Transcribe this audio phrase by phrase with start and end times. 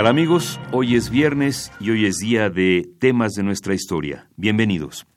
[0.00, 0.60] Hola amigos?
[0.70, 4.28] Hoy es viernes y hoy es día de temas de nuestra historia.
[4.36, 5.08] Bienvenidos.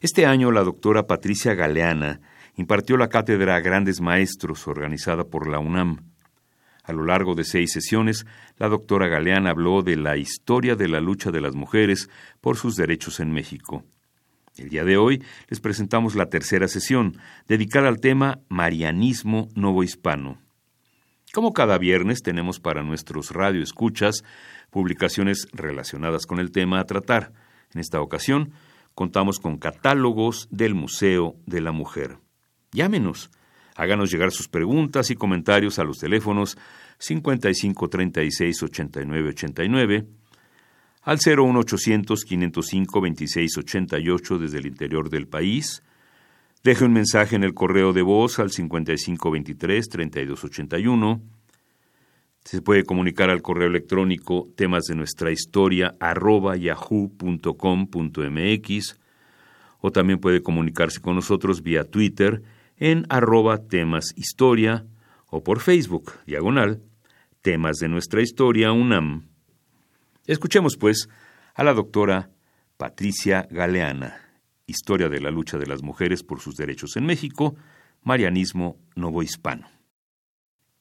[0.00, 2.20] Este año la doctora Patricia Galeana
[2.56, 5.98] impartió la cátedra Grandes Maestros organizada por la UNAM.
[6.82, 8.26] A lo largo de seis sesiones,
[8.58, 12.74] la doctora Galeana habló de la historia de la lucha de las mujeres por sus
[12.74, 13.84] derechos en México.
[14.56, 20.44] El día de hoy les presentamos la tercera sesión, dedicada al tema Marianismo Novohispano.
[21.36, 24.24] Como cada viernes tenemos para nuestros radioescuchas
[24.70, 27.34] publicaciones relacionadas con el tema a tratar.
[27.74, 28.52] En esta ocasión
[28.94, 32.16] contamos con catálogos del Museo de la Mujer.
[32.72, 33.30] Llámenos,
[33.74, 36.56] háganos llegar sus preguntas y comentarios a los teléfonos
[37.00, 40.06] 55 36 89 89
[41.02, 45.82] al 01800 505 26 88 desde el interior del país
[46.62, 51.20] Deje un mensaje en el correo de voz al 5523-3281.
[52.44, 57.50] Se puede comunicar al correo electrónico temas de nuestra historia arroba yahoo.com.mx
[59.80, 62.42] o también puede comunicarse con nosotros vía Twitter
[62.76, 64.84] en arroba temas historia
[65.28, 66.82] o por Facebook, diagonal,
[67.42, 69.28] temas de nuestra historia UNAM.
[70.26, 71.08] Escuchemos pues
[71.54, 72.30] a la doctora
[72.76, 74.25] Patricia Galeana.
[74.68, 77.54] Historia de la lucha de las mujeres por sus derechos en México,
[78.02, 79.68] Marianismo Novohispano.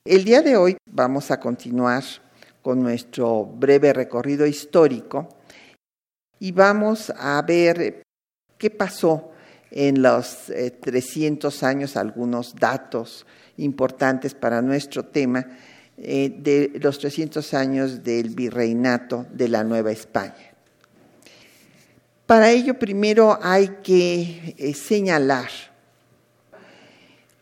[0.04, 2.04] El día de hoy vamos a continuar
[2.64, 5.30] con nuestro breve recorrido histórico
[6.40, 8.02] y vamos a ver
[8.58, 9.32] qué pasó
[9.70, 10.52] en los
[10.82, 15.46] 300 eh, años, algunos datos importantes para nuestro tema
[15.98, 20.55] eh, de los 300 años del virreinato de la Nueva España.
[22.26, 25.50] Para ello primero hay que eh, señalar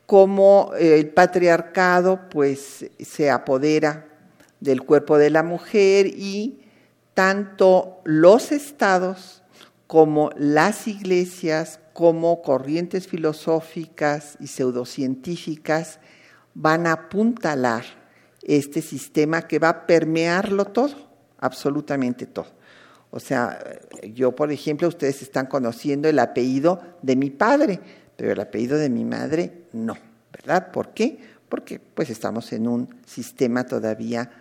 [0.06, 4.08] cómo eh, el patriarcado pues se apodera
[4.60, 6.60] del cuerpo de la mujer y
[7.14, 9.42] tanto los estados
[9.88, 16.00] como las iglesias, como corrientes filosóficas y pseudocientíficas
[16.56, 17.86] van a apuntalar
[18.42, 20.96] este sistema que va a permearlo todo,
[21.40, 22.63] absolutamente todo.
[23.16, 23.64] O sea,
[24.12, 27.80] yo, por ejemplo, ustedes están conociendo el apellido de mi padre,
[28.16, 29.96] pero el apellido de mi madre no,
[30.32, 30.72] ¿verdad?
[30.72, 31.20] ¿Por qué?
[31.48, 34.32] Porque pues estamos en un sistema todavía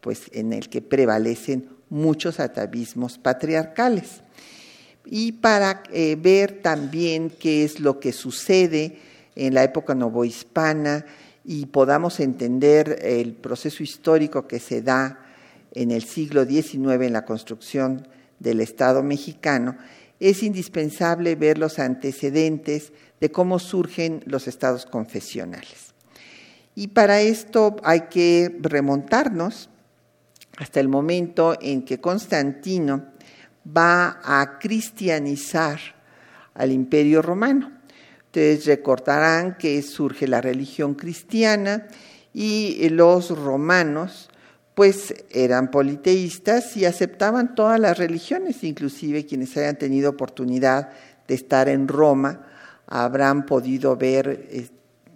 [0.00, 4.22] pues en el que prevalecen muchos atavismos patriarcales.
[5.04, 8.98] Y para eh, ver también qué es lo que sucede
[9.36, 11.06] en la época novohispana
[11.44, 15.24] y podamos entender el proceso histórico que se da
[15.70, 18.08] en el siglo XIX en la construcción
[18.38, 19.76] del Estado mexicano,
[20.20, 25.94] es indispensable ver los antecedentes de cómo surgen los estados confesionales.
[26.74, 29.70] Y para esto hay que remontarnos
[30.58, 33.06] hasta el momento en que Constantino
[33.76, 35.78] va a cristianizar
[36.54, 37.72] al imperio romano.
[38.26, 41.86] Ustedes recordarán que surge la religión cristiana
[42.32, 44.28] y los romanos
[44.76, 50.90] pues eran politeístas y aceptaban todas las religiones, inclusive quienes hayan tenido oportunidad
[51.26, 52.44] de estar en Roma
[52.86, 54.68] habrán podido ver eh,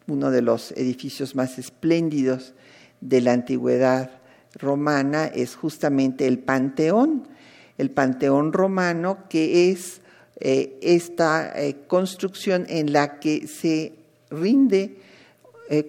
[0.07, 2.55] uno de los edificios más espléndidos
[3.03, 4.11] de la antigüedad
[4.55, 7.29] romana, es justamente el Panteón,
[7.77, 10.01] el Panteón romano, que es
[10.41, 13.93] eh, esta eh, construcción en la que se
[14.31, 14.97] rinde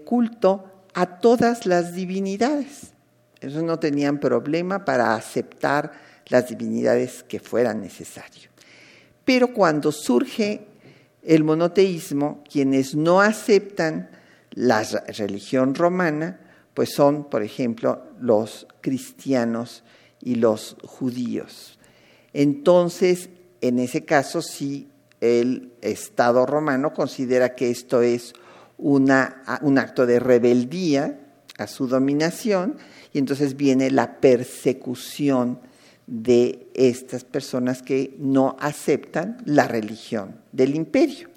[0.04, 2.91] culto a todas las divinidades.
[3.42, 5.92] Ellos no tenían problema para aceptar
[6.28, 8.50] las divinidades que fueran necesario.
[9.26, 10.68] Pero cuando surge
[11.24, 14.10] el monoteísmo, quienes no aceptan
[14.52, 14.84] la
[15.18, 16.40] religión romana,
[16.74, 19.84] pues son, por ejemplo, los cristianos
[20.22, 21.80] y los judíos.
[22.34, 23.30] Entonces,
[23.62, 24.88] en ese caso, sí,
[25.20, 28.34] el Estado romano considera que esto es
[28.78, 31.20] una, un acto de rebeldía
[31.58, 32.78] a su dominación
[33.14, 35.60] y entonces viene la persecución
[36.08, 41.30] de estas personas que no aceptan la religión del imperio.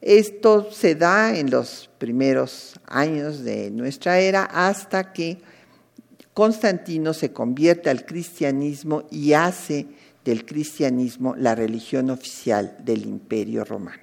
[0.00, 5.38] Esto se da en los primeros años de nuestra era hasta que
[6.34, 9.86] Constantino se convierte al cristianismo y hace
[10.24, 14.02] del cristianismo la religión oficial del imperio romano.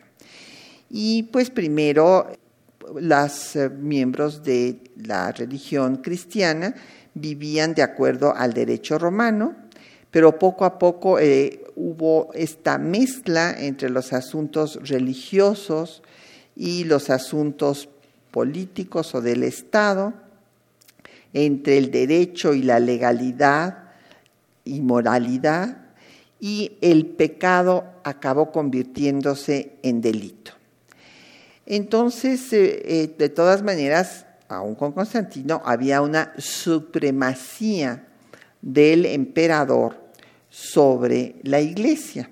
[0.89, 2.27] Y pues primero
[2.99, 6.75] los eh, miembros de la religión cristiana
[7.13, 9.55] vivían de acuerdo al derecho romano,
[10.11, 16.03] pero poco a poco eh, hubo esta mezcla entre los asuntos religiosos
[16.55, 17.89] y los asuntos
[18.31, 20.13] políticos o del Estado,
[21.33, 23.91] entre el derecho y la legalidad
[24.65, 25.77] y moralidad,
[26.39, 30.52] y el pecado acabó convirtiéndose en delito.
[31.65, 38.07] Entonces, eh, eh, de todas maneras, aún con Constantino, había una supremacía
[38.61, 40.01] del emperador
[40.49, 42.29] sobre la iglesia.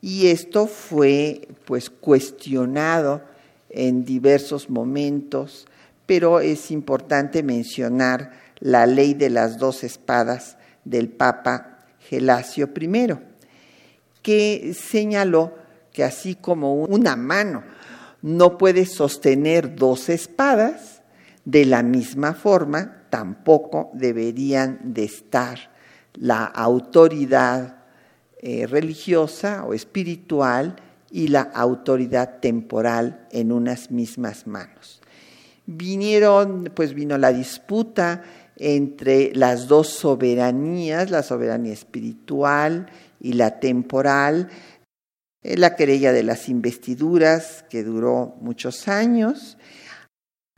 [0.00, 3.22] Y esto fue pues cuestionado
[3.70, 5.66] en diversos momentos,
[6.06, 13.14] pero es importante mencionar la ley de las dos espadas del Papa Gelasio I,
[14.22, 15.54] que señaló
[15.92, 17.62] que así como una mano
[18.24, 21.02] no puede sostener dos espadas,
[21.44, 25.70] de la misma forma tampoco deberían de estar
[26.14, 27.84] la autoridad
[28.38, 30.76] eh, religiosa o espiritual
[31.10, 35.02] y la autoridad temporal en unas mismas manos.
[35.66, 38.22] Vinieron, pues vino la disputa
[38.56, 42.86] entre las dos soberanías, la soberanía espiritual
[43.20, 44.48] y la temporal,
[45.44, 49.58] la querella de las investiduras, que duró muchos años,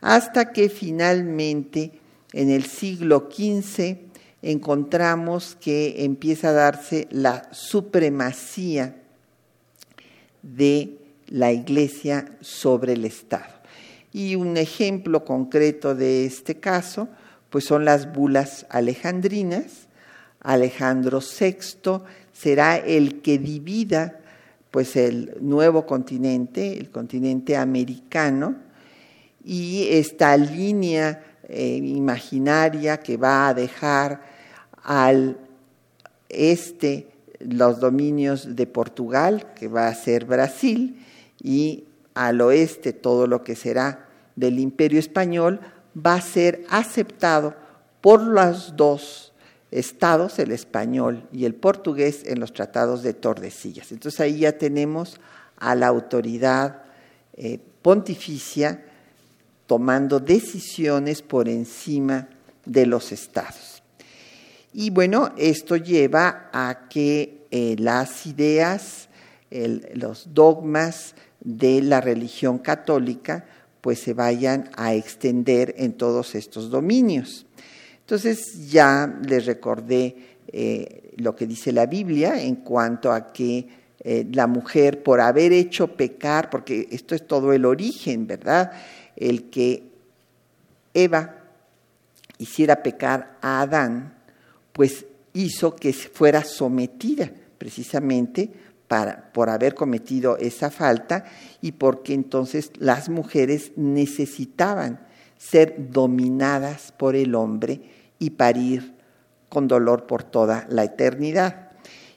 [0.00, 2.00] hasta que finalmente
[2.32, 3.98] en el siglo XV
[4.42, 8.94] encontramos que empieza a darse la supremacía
[10.42, 13.54] de la Iglesia sobre el Estado.
[14.12, 17.08] Y un ejemplo concreto de este caso,
[17.50, 19.88] pues son las bulas alejandrinas.
[20.40, 24.20] Alejandro VI será el que divida
[24.76, 28.56] pues el nuevo continente, el continente americano,
[29.43, 34.20] y esta línea eh, imaginaria que va a dejar
[34.82, 35.38] al
[36.28, 37.08] este
[37.38, 41.02] los dominios de Portugal, que va a ser Brasil,
[41.43, 45.58] y al oeste todo lo que será del imperio español,
[45.96, 47.55] va a ser aceptado
[48.02, 49.32] por los dos
[49.78, 53.93] estados, el español y el portugués, en los tratados de Tordesillas.
[53.93, 55.20] Entonces ahí ya tenemos
[55.56, 56.82] a la autoridad
[57.34, 58.84] eh, pontificia
[59.67, 62.28] tomando decisiones por encima
[62.64, 63.82] de los estados.
[64.73, 69.08] Y bueno, esto lleva a que eh, las ideas,
[69.94, 73.47] los dogmas de la religión católica,
[73.80, 77.45] pues se vayan a extender en todos estos dominios.
[78.06, 80.14] Entonces ya les recordé
[80.46, 83.66] eh, lo que dice la Biblia en cuanto a que
[83.98, 88.70] eh, la mujer por haber hecho pecar, porque esto es todo el origen, ¿verdad?
[89.16, 89.90] El que
[90.94, 91.34] Eva
[92.38, 94.14] hiciera pecar a Adán,
[94.72, 98.52] pues hizo que fuera sometida precisamente
[99.32, 101.25] por haber cometido esa falta
[101.60, 105.00] y porque entonces las mujeres necesitaban
[105.38, 107.81] ser dominadas por el hombre
[108.19, 108.95] y parir
[109.49, 111.71] con dolor por toda la eternidad.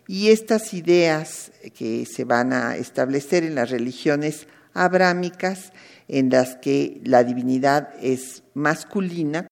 [0.08, 5.72] Y estas ideas que se van a establecer en las religiones abrámicas,
[6.08, 9.48] en las que la divinidad es masculina,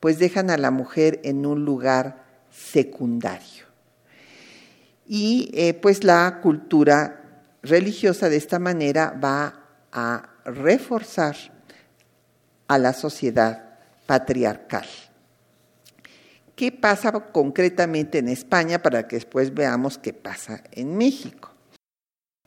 [0.00, 3.64] pues dejan a la mujer en un lugar secundario.
[5.06, 9.62] Y eh, pues la cultura religiosa de esta manera va
[9.92, 11.36] a reforzar
[12.68, 14.86] a la sociedad patriarcal.
[16.54, 21.50] ¿Qué pasa concretamente en España para que después veamos qué pasa en México?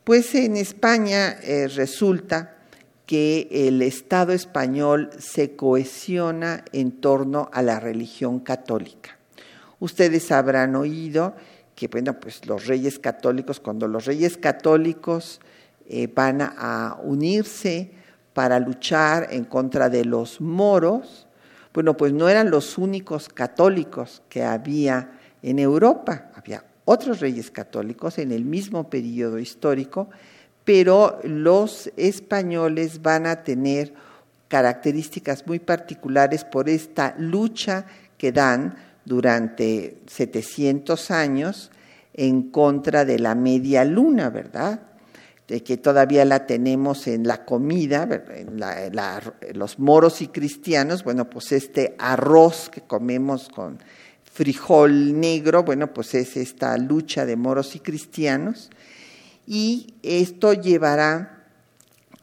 [0.04, 2.58] Pues en España eh, resulta
[3.06, 9.18] que el Estado español se cohesiona en torno a la religión católica.
[9.80, 11.36] Ustedes habrán oído
[11.76, 15.42] que bueno, pues los reyes católicos, cuando los reyes católicos
[15.88, 17.92] eh, van a unirse
[18.36, 21.26] para luchar en contra de los moros,
[21.74, 25.10] bueno, pues no eran los únicos católicos que había
[25.42, 30.10] en Europa, había otros reyes católicos en el mismo periodo histórico,
[30.66, 33.94] pero los españoles van a tener
[34.50, 37.86] características muy particulares por esta lucha
[38.18, 38.76] que dan
[39.06, 41.72] durante 700 años
[42.14, 44.82] en contra de la media luna, ¿verdad?
[45.48, 48.10] De que todavía la tenemos en la comida,
[49.54, 53.78] los moros y cristianos, bueno, pues este arroz que comemos con
[54.24, 58.70] frijol negro, bueno, pues es esta lucha de moros y cristianos,
[59.48, 61.46] y esto llevará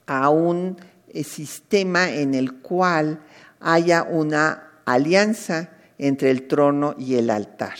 [0.07, 0.77] a un
[1.09, 3.23] eh, sistema en el cual
[3.61, 7.77] haya una alianza entre el trono y el altar.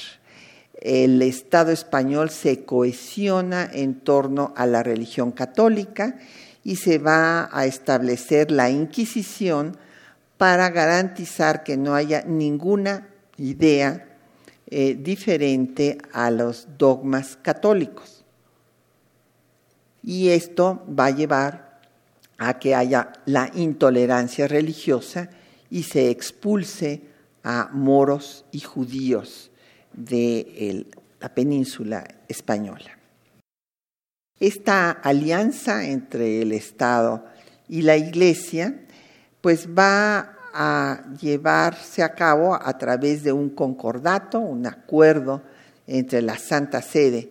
[0.83, 6.17] El Estado español se cohesiona en torno a la religión católica
[6.65, 9.77] y se va a establecer la Inquisición
[10.39, 14.09] para garantizar que no haya ninguna idea
[14.67, 18.25] eh, diferente a los dogmas católicos.
[20.03, 21.81] Y esto va a llevar
[22.39, 25.31] a que haya la intolerancia religiosa
[25.71, 27.03] y se expulse
[27.45, 29.52] a moros y judíos
[29.95, 30.87] de
[31.21, 32.99] la península española.
[34.39, 37.25] Esta alianza entre el Estado
[37.69, 38.75] y la Iglesia
[39.41, 45.43] pues va a llevarse a cabo a través de un concordato, un acuerdo
[45.87, 47.31] entre la Santa Sede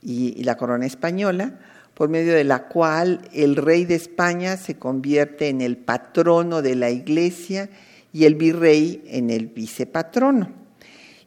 [0.00, 1.58] y la corona española,
[1.94, 6.76] por medio de la cual el rey de España se convierte en el patrono de
[6.76, 7.70] la Iglesia
[8.12, 10.65] y el virrey en el vicepatrono.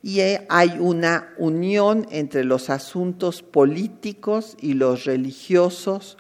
[0.02, 6.18] Y hay una unión entre los asuntos políticos y los religiosos,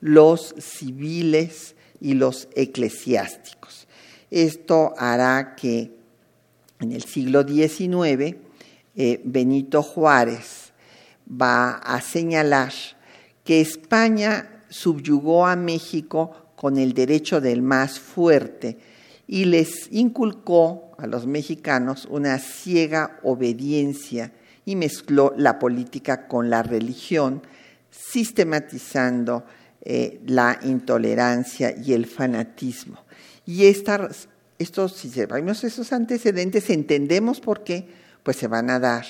[0.00, 3.86] los civiles y los eclesiásticos.
[4.30, 5.92] Esto hará que
[6.80, 8.36] en el siglo XIX
[8.96, 10.72] eh, Benito Juárez
[11.30, 12.72] va a señalar
[13.44, 18.78] que España subyugó a México con el derecho del más fuerte,
[19.26, 24.30] y les inculcó a los mexicanos una ciega obediencia
[24.64, 27.42] y mezcló la política con la religión,
[27.90, 29.44] sistematizando
[29.80, 33.00] eh, la intolerancia y el fanatismo.
[33.44, 34.28] Y estos,
[34.92, 37.88] si vemos esos antecedentes, entendemos por qué
[38.22, 39.04] pues se van a dar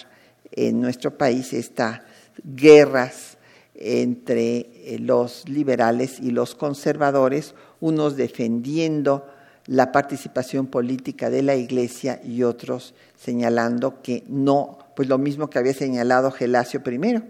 [0.50, 2.00] en nuestro país estas
[2.42, 3.36] guerras
[3.74, 9.26] entre eh, los liberales y los conservadores, unos defendiendo
[9.66, 15.58] la participación política de la Iglesia y otros señalando que no, pues lo mismo que
[15.58, 17.22] había señalado Gelasio I,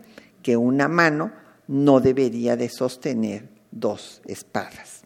[0.42, 1.32] que una mano
[1.68, 5.02] no debería de sostener dos espadas.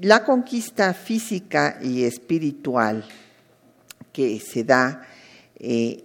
[0.00, 3.04] La conquista física y espiritual
[4.12, 5.02] que se da
[5.56, 6.04] eh,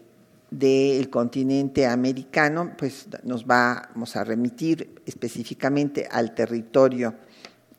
[0.49, 7.15] del continente americano, pues nos vamos a remitir específicamente al territorio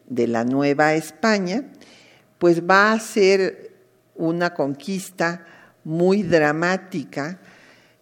[0.06, 1.64] de la Nueva España,
[2.38, 3.72] pues va a ser
[4.14, 5.44] una conquista
[5.84, 7.40] muy dramática,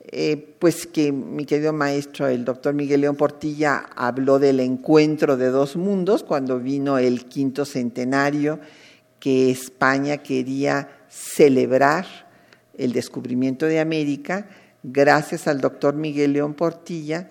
[0.05, 5.49] eh, pues que mi querido maestro, el doctor Miguel León Portilla, habló del encuentro de
[5.49, 8.61] dos mundos cuando vino el quinto centenario
[9.19, 12.07] que España quería celebrar
[12.77, 14.49] el descubrimiento de América.
[14.83, 17.29] Gracias al doctor Miguel León Portilla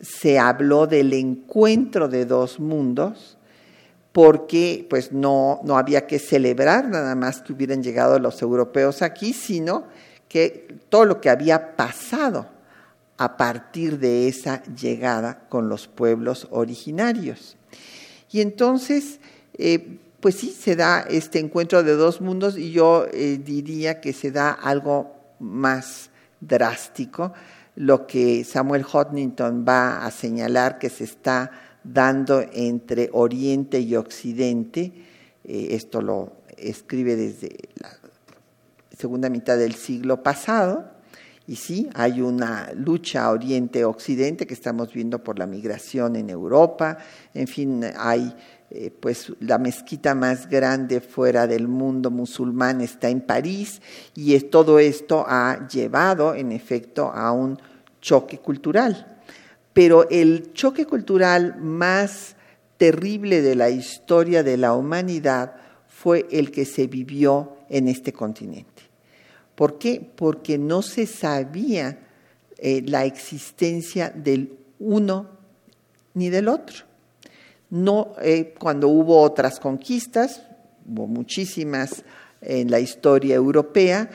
[0.00, 3.35] se habló del encuentro de dos mundos
[4.16, 9.34] porque pues no, no había que celebrar nada más que hubieran llegado los europeos aquí,
[9.34, 9.84] sino
[10.26, 12.48] que todo lo que había pasado
[13.18, 17.58] a partir de esa llegada con los pueblos originarios.
[18.32, 19.20] Y entonces,
[19.58, 24.14] eh, pues sí, se da este encuentro de dos mundos y yo eh, diría que
[24.14, 26.08] se da algo más
[26.40, 27.34] drástico,
[27.74, 31.50] lo que Samuel Hodgington va a señalar que se está
[31.92, 34.92] dando entre Oriente y Occidente.
[35.44, 37.90] Eh, esto lo escribe desde la
[38.96, 40.96] segunda mitad del siglo pasado.
[41.48, 46.98] Y sí, hay una lucha Oriente-Occidente que estamos viendo por la migración en Europa.
[47.34, 48.34] En fin, hay
[48.70, 53.80] eh, pues la mezquita más grande fuera del mundo musulmán está en París
[54.12, 57.60] y es, todo esto ha llevado en efecto a un
[58.00, 59.15] choque cultural
[59.76, 62.34] pero el choque cultural más
[62.78, 65.56] terrible de la historia de la humanidad
[65.86, 68.84] fue el que se vivió en este continente.
[69.54, 70.00] ¿Por qué?
[70.16, 71.98] Porque no se sabía
[72.56, 75.28] eh, la existencia del uno
[76.14, 76.86] ni del otro.
[77.68, 80.40] No, eh, cuando hubo otras conquistas,
[80.88, 82.02] hubo muchísimas
[82.40, 84.08] en la historia europea,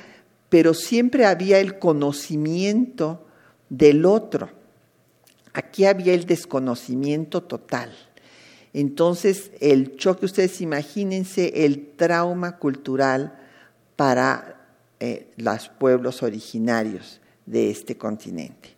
[0.50, 3.28] pero siempre había el conocimiento
[3.70, 4.60] del otro.
[5.54, 7.92] Aquí había el desconocimiento total.
[8.74, 13.38] Entonces, el choque, ustedes imagínense el trauma cultural
[13.96, 14.62] para
[15.00, 18.70] eh, los pueblos originarios de este continente.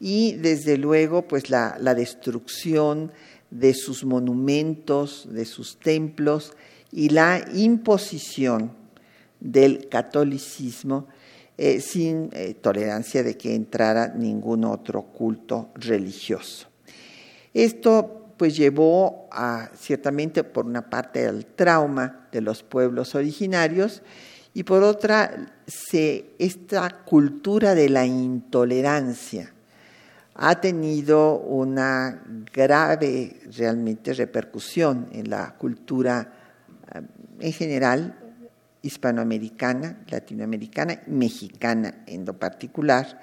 [0.00, 3.12] Y desde luego, pues la, destrucción
[3.50, 6.52] de sus monumentos, de sus templos
[6.92, 8.72] y la imposición
[9.40, 11.06] del catolicismo
[11.60, 16.68] eh, sin eh, tolerancia de que entrara ningún otro culto religioso.
[17.52, 24.02] Esto pues llevó a, ciertamente por una parte al trauma de los pueblos originarios
[24.54, 25.52] y por otra
[26.38, 29.52] esta cultura de la intolerancia
[30.36, 32.22] ha tenido una
[32.52, 36.32] grave realmente repercusión en la cultura
[36.94, 37.02] eh,
[37.40, 38.27] en general
[38.82, 43.20] hispanoamericana, latinoamericana, mexicana en lo particular,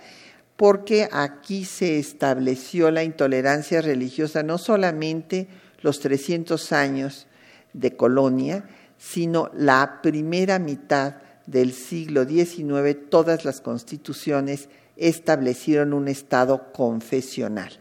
[0.56, 5.48] porque aquí se estableció la intolerancia religiosa no solamente
[5.82, 7.28] los 300 años
[7.74, 8.66] de colonia,
[8.98, 17.72] sino la primera mitad del siglo XIX, todas las constituciones establecieron un estado confesional.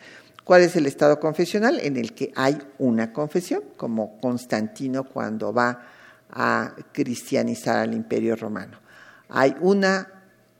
[0.42, 1.80] ¿Cuál es el estado confesional?
[1.80, 5.86] En el que hay una confesión, como Constantino cuando va
[6.34, 8.78] a cristianizar al imperio romano.
[9.28, 10.10] Hay una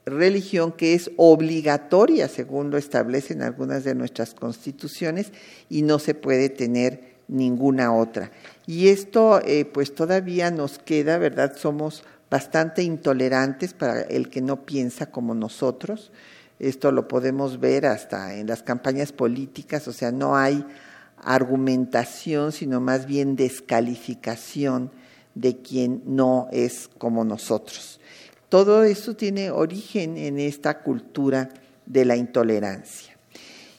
[0.06, 5.32] religión que es obligatoria, según lo establecen algunas de nuestras constituciones,
[5.68, 8.30] y no se puede tener ninguna otra.
[8.66, 11.56] Y esto, eh, pues todavía nos queda, ¿verdad?
[11.56, 16.12] Somos bastante intolerantes para el que no piensa como nosotros.
[16.60, 20.64] Esto lo podemos ver hasta en las campañas políticas, o sea, no hay
[21.16, 24.90] argumentación, sino más bien descalificación
[25.34, 28.00] de quien no es como nosotros.
[28.48, 31.50] Todo eso tiene origen en esta cultura
[31.86, 33.16] de la intolerancia.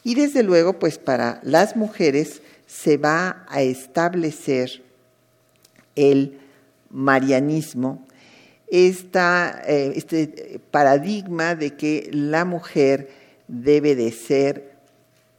[0.04, 4.84] Y desde luego, pues para las mujeres se va a establecer
[5.96, 6.40] el
[6.90, 8.06] marianismo,
[8.68, 13.10] eh, este paradigma de que la mujer
[13.48, 14.76] debe de ser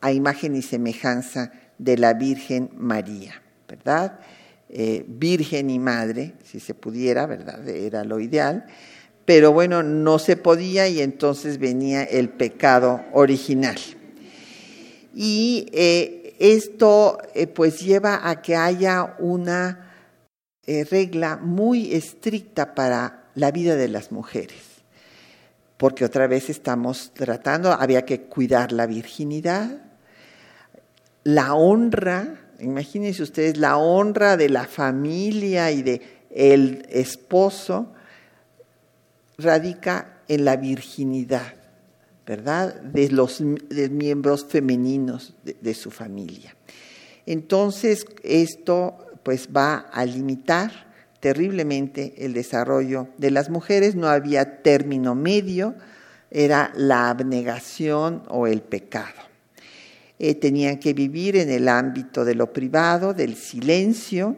[0.01, 4.21] a imagen y semejanza de la Virgen María, ¿verdad?
[4.69, 7.67] Eh, virgen y madre, si se pudiera, ¿verdad?
[7.69, 8.67] Era lo ideal
[9.25, 13.75] pero bueno, no se podía y entonces venía el pecado original.
[15.13, 19.83] Y eh, esto eh, pues lleva a que haya una
[20.91, 24.63] regla muy estricta para la vida de las mujeres,
[25.77, 29.83] porque otra vez estamos tratando, había que cuidar la virginidad,
[31.25, 37.93] la honra, imagínense ustedes, la honra de la familia y de el esposo,
[39.39, 41.55] radica en la virginidad,
[42.27, 42.75] ¿verdad?
[42.83, 46.55] De los miembros femeninos de, su familia.
[47.25, 50.87] Entonces, esto pues va a limitar
[51.21, 55.75] terriblemente el desarrollo de las mujeres, no había término medio,
[56.31, 59.26] era la abnegación o el pecado.
[60.19, 64.37] Eh, tenían que vivir en el ámbito de lo privado, del silencio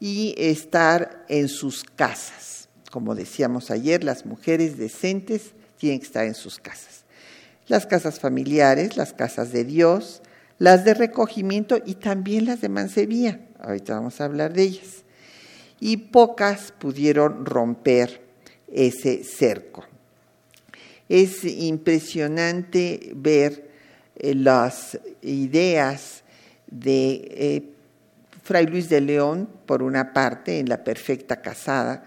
[0.00, 2.52] y estar en sus casas
[2.92, 7.04] como decíamos ayer, las mujeres decentes tienen que estar en sus casas.
[7.66, 10.20] Las casas familiares, las casas de Dios,
[10.58, 13.40] las de recogimiento y también las de mancebía.
[13.58, 15.04] Ahorita vamos a hablar de ellas.
[15.80, 18.20] Y pocas pudieron romper
[18.70, 19.86] ese cerco.
[21.08, 23.71] Es impresionante ver
[24.22, 26.22] las ideas
[26.70, 27.62] de eh,
[28.42, 32.04] Fray Luis de León, por una parte, en La Perfecta Casada,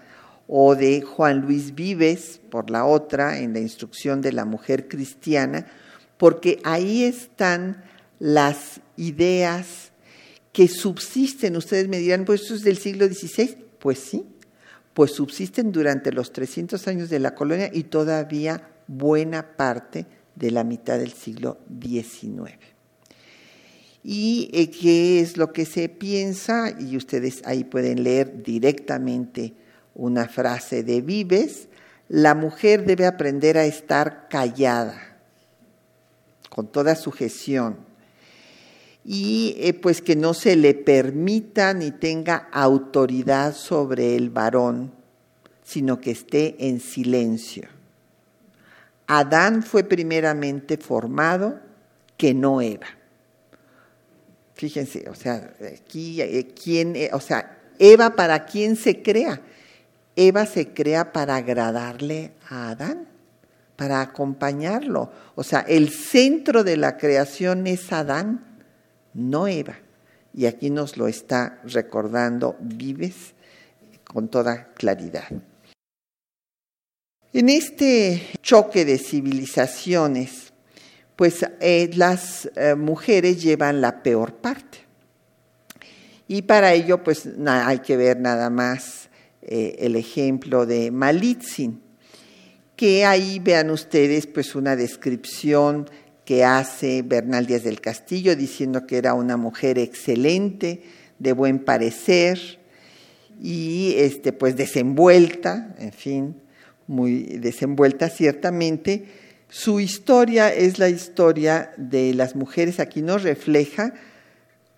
[0.48, 5.66] o de Juan Luis Vives, por la otra, en la instrucción de la mujer cristiana,
[6.16, 7.84] porque ahí están
[8.18, 9.92] las ideas
[10.52, 11.56] que subsisten.
[11.56, 13.58] Ustedes me dirán, pues eso es del siglo XVI.
[13.78, 14.24] Pues sí,
[14.94, 20.62] pues subsisten durante los 300 años de la colonia y todavía buena parte de la
[20.62, 22.52] mitad del siglo XIX.
[24.04, 26.72] ¿Y eh, qué es lo que se piensa?
[26.78, 29.54] Y ustedes ahí pueden leer directamente
[29.96, 31.68] una frase de Vives,
[32.08, 35.18] la mujer debe aprender a estar callada,
[36.50, 37.78] con toda sujeción,
[39.04, 44.92] y eh, pues que no se le permita ni tenga autoridad sobre el varón,
[45.64, 47.75] sino que esté en silencio.
[49.06, 51.60] Adán fue primeramente formado
[52.16, 52.86] que no Eva.
[54.54, 59.40] Fíjense, o sea, aquí, eh, ¿quién, eh, o sea, Eva para quién se crea?
[60.16, 63.06] Eva se crea para agradarle a Adán,
[63.76, 65.12] para acompañarlo.
[65.34, 68.62] O sea, el centro de la creación es Adán,
[69.12, 69.76] no Eva.
[70.32, 73.34] Y aquí nos lo está recordando Vives
[74.04, 75.28] con toda claridad.
[77.36, 80.54] En este choque de civilizaciones,
[81.16, 84.78] pues eh, las eh, mujeres llevan la peor parte.
[86.28, 89.10] Y para ello, pues hay que ver nada más
[89.42, 91.82] eh, el ejemplo de Malitzin,
[92.74, 95.90] que ahí vean ustedes pues una descripción
[96.24, 100.84] que hace Bernal Díaz del Castillo diciendo que era una mujer excelente,
[101.18, 102.60] de buen parecer
[103.42, 106.45] y este pues desenvuelta, en fin,
[106.86, 109.06] muy desenvuelta ciertamente.
[109.48, 112.80] Su historia es la historia de las mujeres.
[112.80, 113.94] Aquí nos refleja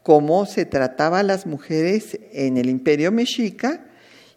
[0.03, 3.85] cómo se trataba a las mujeres en el imperio mexica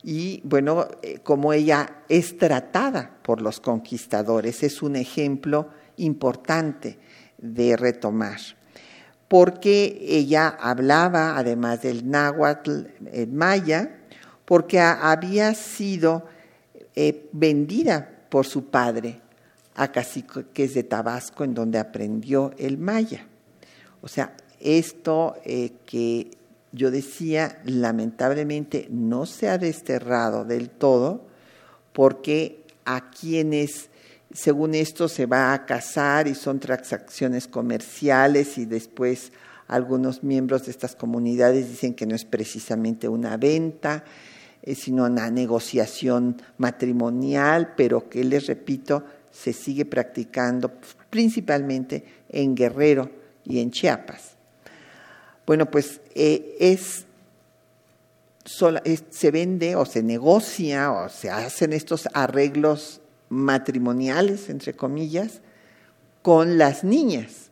[0.04, 4.64] y, bueno, eh, cómo ella es tratada por los conquistadores.
[4.64, 6.98] Es un ejemplo importante
[7.38, 8.40] de retomar,
[9.28, 13.98] porque ella hablaba, además del náhuatl, en maya,
[14.46, 16.26] porque había sido
[16.96, 19.22] eh, vendida por su padre
[19.76, 19.92] a
[20.56, 23.26] es de Tabasco, en donde aprendió el maya.
[24.02, 26.32] O sea, esto eh, que
[26.72, 31.26] yo decía, lamentablemente no se ha desterrado del todo,
[31.94, 33.90] porque a quienes,
[34.34, 39.32] según esto, se va a casar y son transacciones comerciales y después
[39.68, 44.04] algunos miembros de estas comunidades dicen que no es precisamente una venta,
[44.66, 50.72] sino una negociación matrimonial, pero que les repito, se sigue practicando
[51.10, 53.10] principalmente en Guerrero
[53.46, 54.36] y en Chiapas.
[55.48, 57.06] Bueno, pues eh, es,
[58.46, 65.42] se vende o se negocia o se hacen estos arreglos matrimoniales, entre comillas,
[66.22, 67.50] con las niñas,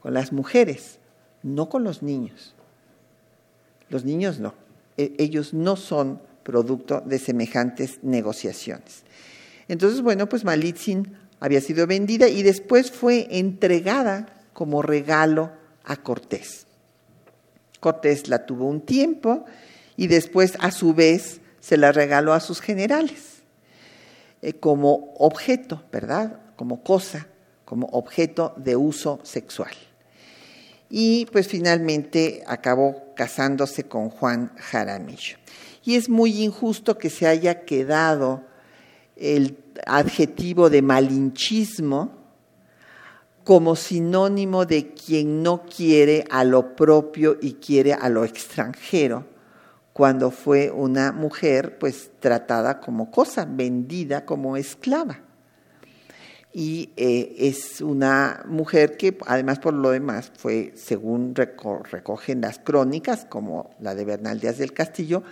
[0.00, 0.98] con las mujeres,
[1.42, 2.54] no con los niños.
[3.88, 4.54] Los niños no,
[4.96, 9.04] e, ellos no son producto de semejantes negociaciones.
[9.68, 15.52] Entonces, bueno, pues Malitzin había sido vendida y después fue entregada como regalo
[15.84, 16.66] a Cortés.
[17.80, 19.44] Cortés la tuvo un tiempo
[19.96, 23.42] y después a su vez se la regaló a sus generales
[24.40, 26.38] eh, como objeto, ¿verdad?
[26.56, 27.26] Como cosa,
[27.64, 29.72] como objeto de uso sexual.
[30.90, 35.38] Y pues finalmente acabó casándose con Juan Jaramillo
[35.84, 38.42] y es muy injusto que se haya quedado
[39.16, 42.22] el adjetivo de malinchismo
[43.44, 49.26] como sinónimo de quien no quiere a lo propio y quiere a lo extranjero,
[49.92, 55.20] cuando fue una mujer pues tratada como cosa, vendida como esclava.
[56.54, 63.24] Y eh, es una mujer que además por lo demás fue, según recogen las crónicas,
[63.24, 65.22] como la de Bernal Díaz del Castillo,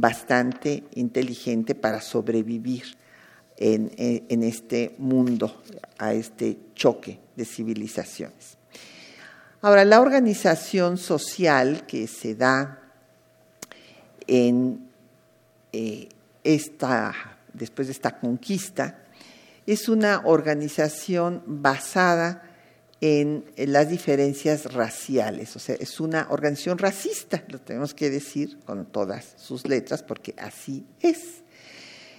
[0.00, 2.96] bastante inteligente para sobrevivir
[3.56, 5.62] en, este mundo,
[5.98, 8.56] a este choque de civilizaciones.
[9.60, 12.80] Ahora, la organización social que se da
[14.26, 14.88] en
[15.72, 16.08] eh,
[16.42, 17.12] esta,
[17.52, 19.00] después de esta conquista,
[19.66, 22.49] es una organización basada
[23.00, 25.56] en las diferencias raciales.
[25.56, 30.34] O sea, es una organización racista, lo tenemos que decir con todas sus letras, porque
[30.38, 31.42] así es.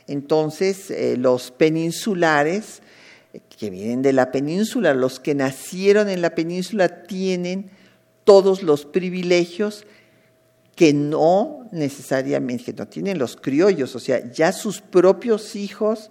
[0.07, 2.81] Entonces, eh, los peninsulares,
[3.57, 7.69] que vienen de la península, los que nacieron en la península, tienen
[8.23, 9.85] todos los privilegios
[10.75, 16.09] que no necesariamente, no tienen los criollos, o sea, ya sus propios hijos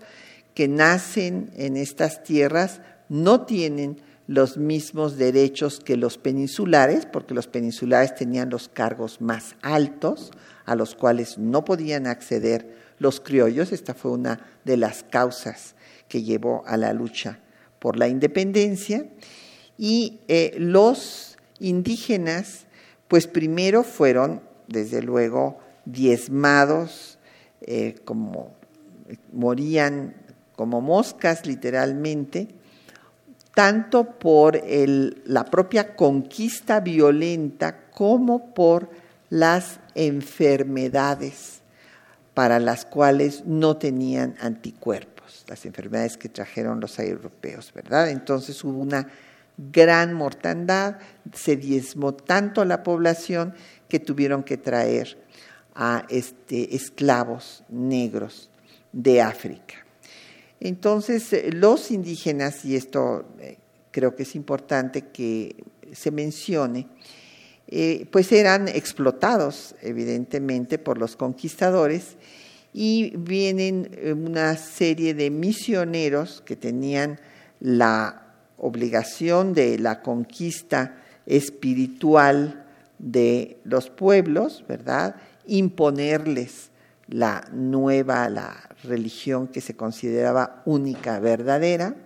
[0.54, 4.00] que nacen en estas tierras no tienen
[4.30, 10.30] los mismos derechos que los peninsulares, porque los peninsulares tenían los cargos más altos,
[10.66, 13.72] a los cuales no podían acceder los criollos.
[13.72, 15.74] Esta fue una de las causas
[16.06, 17.40] que llevó a la lucha
[17.80, 19.04] por la independencia.
[19.76, 22.66] Y eh, los indígenas,
[23.08, 27.18] pues primero fueron, desde luego, diezmados,
[27.62, 28.54] eh, como
[29.32, 30.14] morían
[30.54, 32.59] como moscas literalmente,
[33.54, 34.60] tanto por
[35.24, 38.90] la propia conquista violenta como por
[39.28, 41.60] las enfermedades
[42.34, 45.44] para las cuales no tenían anticuerpos.
[45.46, 48.10] las enfermedades que trajeron los europeos, ¿verdad?
[48.10, 49.08] Entonces hubo una
[49.56, 50.98] gran mortandad,
[51.32, 53.54] se diezmó tanto la población
[53.88, 55.18] que tuvieron que traer
[55.74, 58.48] a este, esclavos negros
[58.92, 59.74] de África.
[60.60, 63.56] Entonces, eh, los indígenas, y esto eh,
[63.90, 65.56] creo que es importante que
[65.92, 66.86] se mencione,
[67.66, 72.16] eh, pues eran explotados evidentemente por los conquistadores
[72.72, 73.90] y vienen
[74.24, 77.18] una serie de misioneros que tenían
[77.60, 80.96] la obligación de la conquista
[81.26, 82.66] espiritual
[82.98, 85.16] de los pueblos, ¿verdad?
[85.46, 86.70] Imponerles
[87.08, 91.96] la nueva, la religión que se consideraba única, verdadera.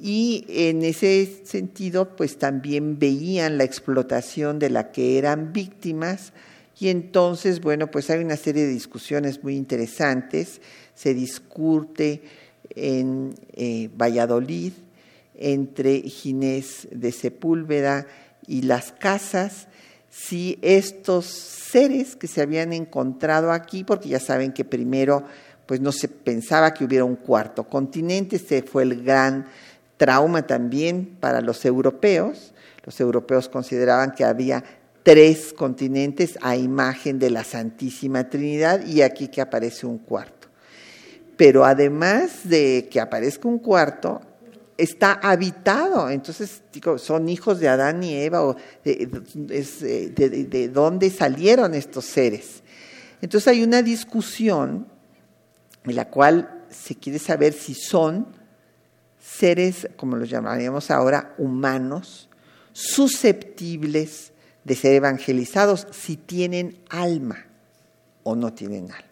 [0.00, 6.32] Y en ese sentido, pues también veían la explotación de la que eran víctimas.
[6.78, 10.60] Y entonces, bueno, pues hay una serie de discusiones muy interesantes.
[10.94, 12.22] Se discute
[12.76, 14.72] en eh, Valladolid
[15.34, 18.06] entre Ginés de Sepúlveda
[18.46, 19.68] y las casas,
[20.10, 25.24] si estos seres que se habían encontrado aquí, porque ya saben que primero
[25.68, 29.44] pues no se pensaba que hubiera un cuarto continente, este fue el gran
[29.98, 32.54] trauma también para los europeos.
[32.86, 34.64] Los europeos consideraban que había
[35.02, 40.48] tres continentes a imagen de la Santísima Trinidad y aquí que aparece un cuarto.
[41.36, 44.22] Pero además de que aparezca un cuarto,
[44.78, 46.08] está habitado.
[46.08, 46.62] Entonces,
[46.96, 49.06] son hijos de Adán y Eva, o de,
[50.16, 52.62] de, dónde salieron estos seres.
[53.20, 54.86] Entonces hay una discusión
[55.90, 58.26] en la cual se quiere saber si son
[59.20, 62.28] seres, como los llamaríamos ahora, humanos,
[62.72, 64.32] susceptibles
[64.64, 67.46] de ser evangelizados, si tienen alma
[68.22, 69.04] o no tienen alma.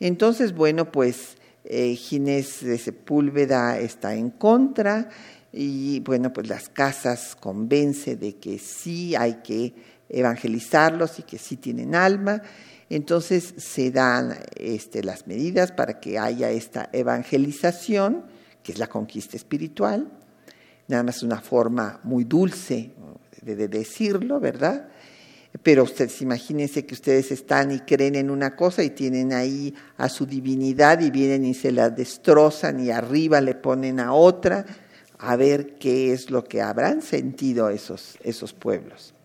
[0.00, 5.08] Entonces, bueno, pues eh, Ginés de Sepúlveda está en contra
[5.52, 9.74] y bueno, pues las casas convence de que sí hay que
[10.08, 12.42] evangelizarlos y que sí tienen alma.
[12.88, 18.24] Entonces se dan este, las medidas para que haya esta evangelización,
[18.62, 20.08] que es la conquista espiritual.
[20.88, 22.92] Nada más una forma muy dulce
[23.42, 24.88] de decirlo, ¿verdad?
[25.62, 30.08] Pero ustedes imagínense que ustedes están y creen en una cosa y tienen ahí a
[30.08, 34.66] su divinidad y vienen y se la destrozan y arriba le ponen a otra,
[35.18, 39.15] a ver qué es lo que habrán sentido esos, esos pueblos.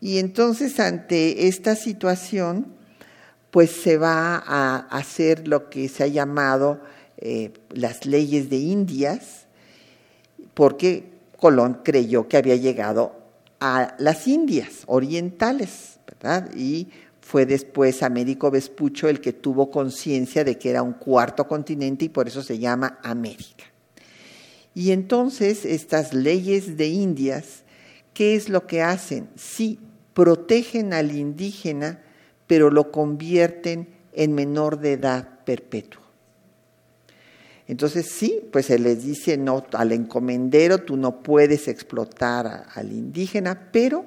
[0.00, 2.66] Y entonces ante esta situación,
[3.50, 6.80] pues se va a hacer lo que se ha llamado
[7.18, 9.46] eh, las leyes de Indias,
[10.54, 11.04] porque
[11.38, 13.14] Colón creyó que había llegado
[13.60, 16.54] a las Indias orientales, ¿verdad?
[16.54, 16.88] Y
[17.20, 22.08] fue después Américo Vespucho el que tuvo conciencia de que era un cuarto continente y
[22.08, 23.64] por eso se llama América.
[24.74, 27.64] Y entonces estas leyes de Indias,
[28.16, 29.28] ¿qué es lo que hacen?
[29.36, 29.78] Sí,
[30.14, 32.00] protegen al indígena,
[32.46, 36.00] pero lo convierten en menor de edad perpetua.
[37.68, 43.68] Entonces sí, pues se les dice no al encomendero, tú no puedes explotar al indígena,
[43.70, 44.06] pero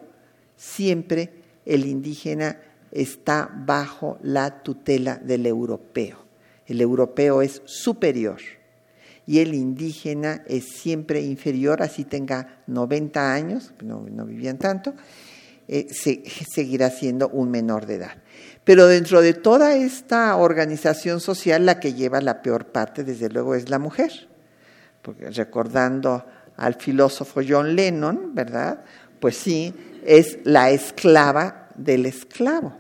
[0.58, 1.30] siempre
[1.68, 2.60] el indígena
[2.92, 6.18] está bajo la tutela del europeo.
[6.66, 8.40] El europeo es superior
[9.30, 14.96] y el indígena es siempre inferior, así tenga 90 años, no, vivían tanto,
[15.68, 15.88] eh,
[16.52, 18.14] seguirá siendo un menor de edad.
[18.64, 23.54] Pero dentro de toda esta organización social, la que lleva la peor parte, desde luego,
[23.54, 24.28] es la mujer.
[25.04, 26.26] Porque recordando
[26.58, 28.84] al filósofo John Lennon, ¿verdad?
[29.20, 29.76] Pues sí,
[30.08, 32.80] es la esclava del esclavo.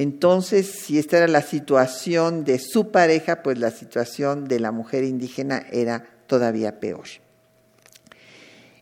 [0.00, 5.04] Entonces, si esta era la situación de su pareja, pues la situación de la mujer
[5.04, 7.04] indígena era todavía peor.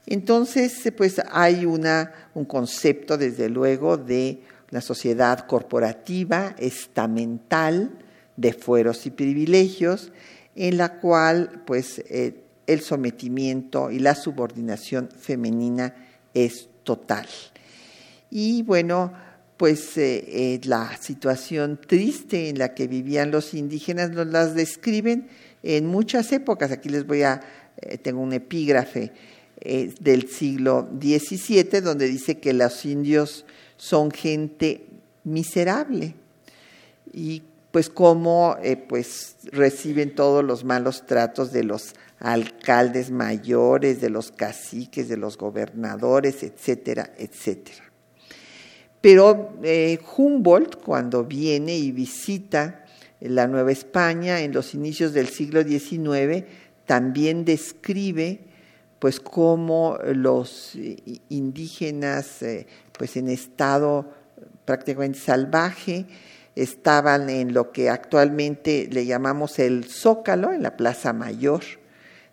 [0.06, 7.98] Entonces, pues hay una, un concepto, desde luego, de una sociedad corporativa, estamental,
[8.36, 10.12] de fueros y privilegios,
[10.54, 15.96] en la cual pues, eh, el sometimiento y la subordinación femenina
[16.32, 17.26] es total.
[18.30, 19.26] Y bueno,
[19.58, 25.28] pues eh, eh, la situación triste en la que vivían los indígenas nos las describen
[25.62, 26.70] en muchas épocas.
[26.70, 27.42] Aquí les voy a,
[28.02, 29.12] tengo un epígrafe
[29.60, 33.44] del siglo XVII donde dice que los indios
[33.76, 34.86] son gente
[35.24, 36.14] miserable
[37.12, 44.10] y pues cómo eh, pues reciben todos los malos tratos de los alcaldes mayores, de
[44.10, 47.87] los caciques, de los gobernadores, etcétera, etcétera.
[49.00, 52.84] Pero eh, Humboldt, cuando viene y visita
[53.20, 56.44] la Nueva España en los inicios del siglo XIX
[56.86, 58.40] también describe
[58.98, 60.76] pues cómo los
[61.28, 64.10] indígenas eh, pues en estado
[64.64, 66.06] prácticamente salvaje
[66.56, 71.62] estaban en lo que actualmente le llamamos el Zócalo, en la Plaza Mayor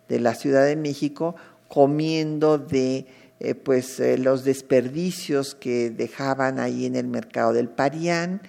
[0.08, 1.36] de la Ciudad de México,
[1.68, 3.06] comiendo de
[3.38, 8.40] eh, pues eh, los desperdicios que dejaban ahí en el mercado del Parián,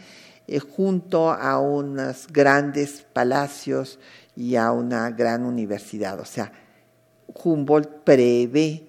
[0.47, 3.99] eh, junto a unos grandes palacios
[4.35, 6.19] y a una gran universidad.
[6.19, 6.53] O sea,
[7.43, 8.83] Humboldt prevé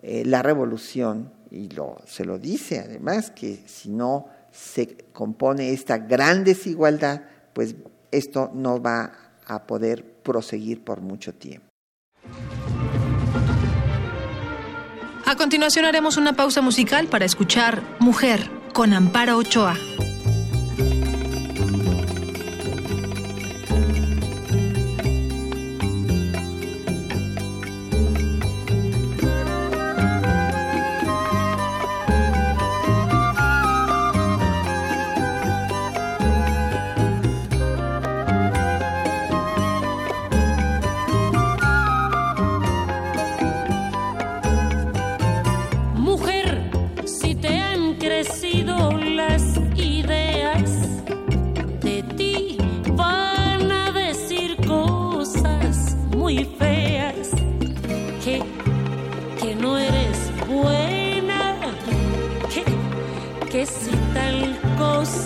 [0.00, 6.44] la revolución y lo, se lo dice además que si no se compone esta gran
[6.44, 7.22] desigualdad,
[7.52, 7.74] pues
[8.12, 9.12] esto no va
[9.46, 11.68] a poder proseguir por mucho tiempo.
[15.28, 19.76] A continuación haremos una pausa musical para escuchar Mujer con Amparo Ochoa.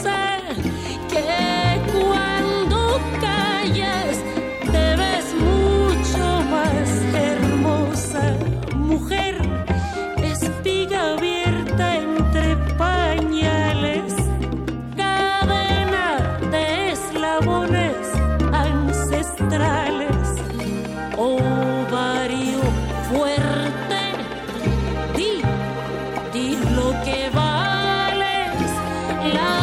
[0.03, 4.19] que cuando calles
[4.73, 8.35] te ves mucho más hermosa,
[8.75, 9.37] mujer,
[10.23, 14.15] espiga abierta entre pañales,
[14.97, 17.97] cadena de eslabones
[18.53, 20.27] ancestrales,
[21.17, 22.61] ovario
[23.09, 24.03] fuerte.
[26.33, 28.71] di Lo que vales
[29.35, 29.62] la...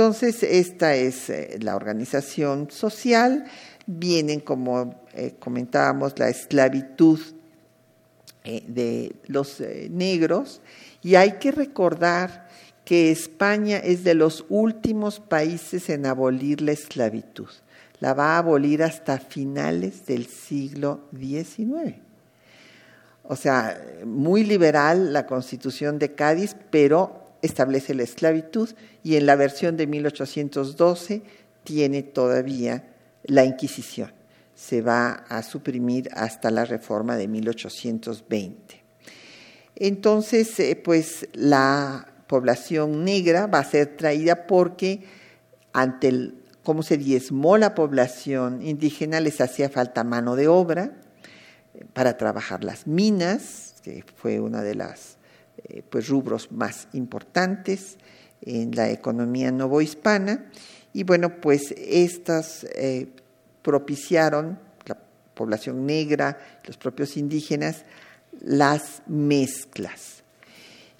[0.00, 3.44] Entonces, esta es eh, la organización social.
[3.84, 7.20] Vienen, como eh, comentábamos, la esclavitud
[8.44, 10.62] eh, de los negros
[11.02, 12.48] y hay que recordar
[12.86, 17.50] que España es de los últimos países en abolir la esclavitud.
[17.98, 21.96] La va a abolir hasta finales del siglo XIX.
[23.24, 28.70] O sea, muy liberal la constitución de Cádiz, pero establece la esclavitud
[29.02, 31.22] y en la versión de 1812
[31.64, 32.84] tiene todavía
[33.24, 34.12] la Inquisición.
[34.54, 38.82] Se va a suprimir hasta la reforma de 1820.
[39.76, 45.04] Entonces, eh, pues la población negra va a ser traída porque
[45.72, 50.92] ante el, cómo se diezmó la población indígena les hacía falta mano de obra
[51.92, 55.16] para trabajar las minas, que fue una de las
[55.64, 57.98] eh, pues, rubros más importantes
[58.42, 60.46] en la economía novohispana.
[60.92, 63.08] Y bueno, pues estas eh,
[63.62, 64.96] propiciaron, la
[65.34, 67.84] población negra, los propios indígenas,
[68.40, 70.22] las mezclas.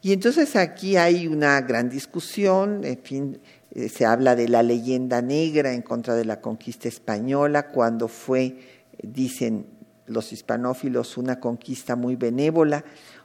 [0.03, 3.41] Y entonces aquí hay una gran discusión, en fin,
[3.73, 8.57] eh, se habla de la leyenda negra en contra de la conquista española, cuando fue,
[9.03, 9.67] dicen
[10.07, 12.85] los hispanófilos, una conquista muy benévola,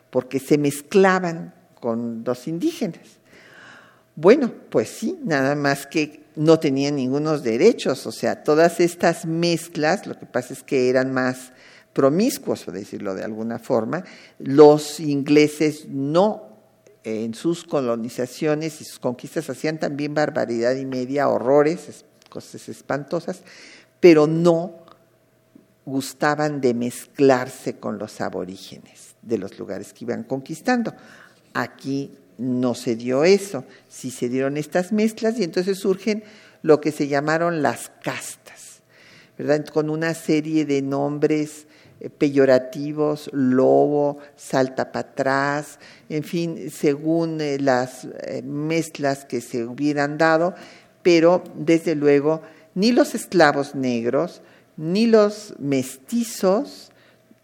[0.09, 3.19] porque se mezclaban con los indígenas.
[4.15, 10.07] Bueno, pues sí, nada más que no tenían ningunos derechos, o sea, todas estas mezclas,
[10.07, 11.51] lo que pasa es que eran más
[11.93, 14.03] promiscuos, por decirlo de alguna forma,
[14.39, 16.49] los ingleses no
[17.03, 23.43] en sus colonizaciones y sus conquistas hacían también barbaridad y media, horrores, cosas espantosas,
[23.99, 24.83] pero no
[25.85, 30.93] gustaban de mezclarse con los aborígenes de los lugares que iban conquistando.
[31.53, 36.23] Aquí no se dio eso, sí se dieron estas mezclas y entonces surgen
[36.61, 38.81] lo que se llamaron las castas,
[39.37, 39.65] ¿verdad?
[39.65, 41.67] Con una serie de nombres
[41.99, 49.63] eh, peyorativos, lobo, salta para atrás, en fin, según eh, las eh, mezclas que se
[49.63, 50.55] hubieran dado,
[51.03, 52.41] pero desde luego
[52.73, 54.41] ni los esclavos negros,
[54.75, 56.91] ni los mestizos,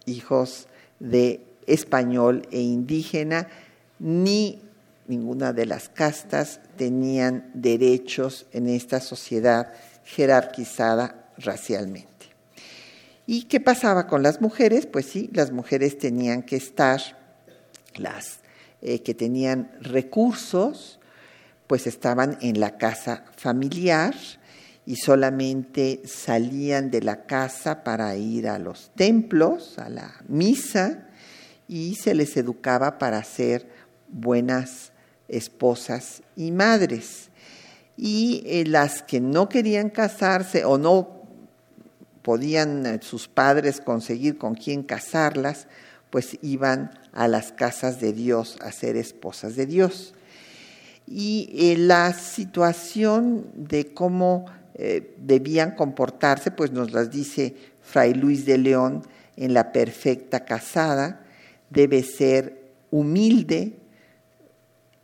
[0.06, 0.68] hijos
[1.00, 1.40] de
[1.74, 3.48] español e indígena,
[4.00, 4.62] ni
[5.08, 12.10] ninguna de las castas tenían derechos en esta sociedad jerarquizada racialmente.
[13.28, 14.86] ¿Y qué pasaba con las mujeres?
[14.86, 17.02] Pues sí, las mujeres tenían que estar,
[17.96, 18.40] las
[18.82, 21.00] eh, que tenían recursos,
[21.68, 24.16] pues estaban en la casa familiar
[24.86, 31.08] y solamente salían de la casa para ir a los templos, a la misa,
[31.72, 33.66] y se les educaba para ser
[34.10, 34.92] buenas
[35.30, 37.30] esposas y madres.
[37.96, 41.22] Y eh, las que no querían casarse o no
[42.24, 45.68] podían eh, sus padres conseguir con quién casarlas,
[46.10, 50.14] pues iban a las casas de Dios a ser esposas de Dios.
[51.08, 54.46] Y eh, la situación de cómo
[55.18, 59.04] debían comportarse, pues nos las dice Fray Luis de León
[59.36, 61.22] en La Perfecta Casada,
[61.72, 62.62] debe ser
[62.92, 63.74] humilde,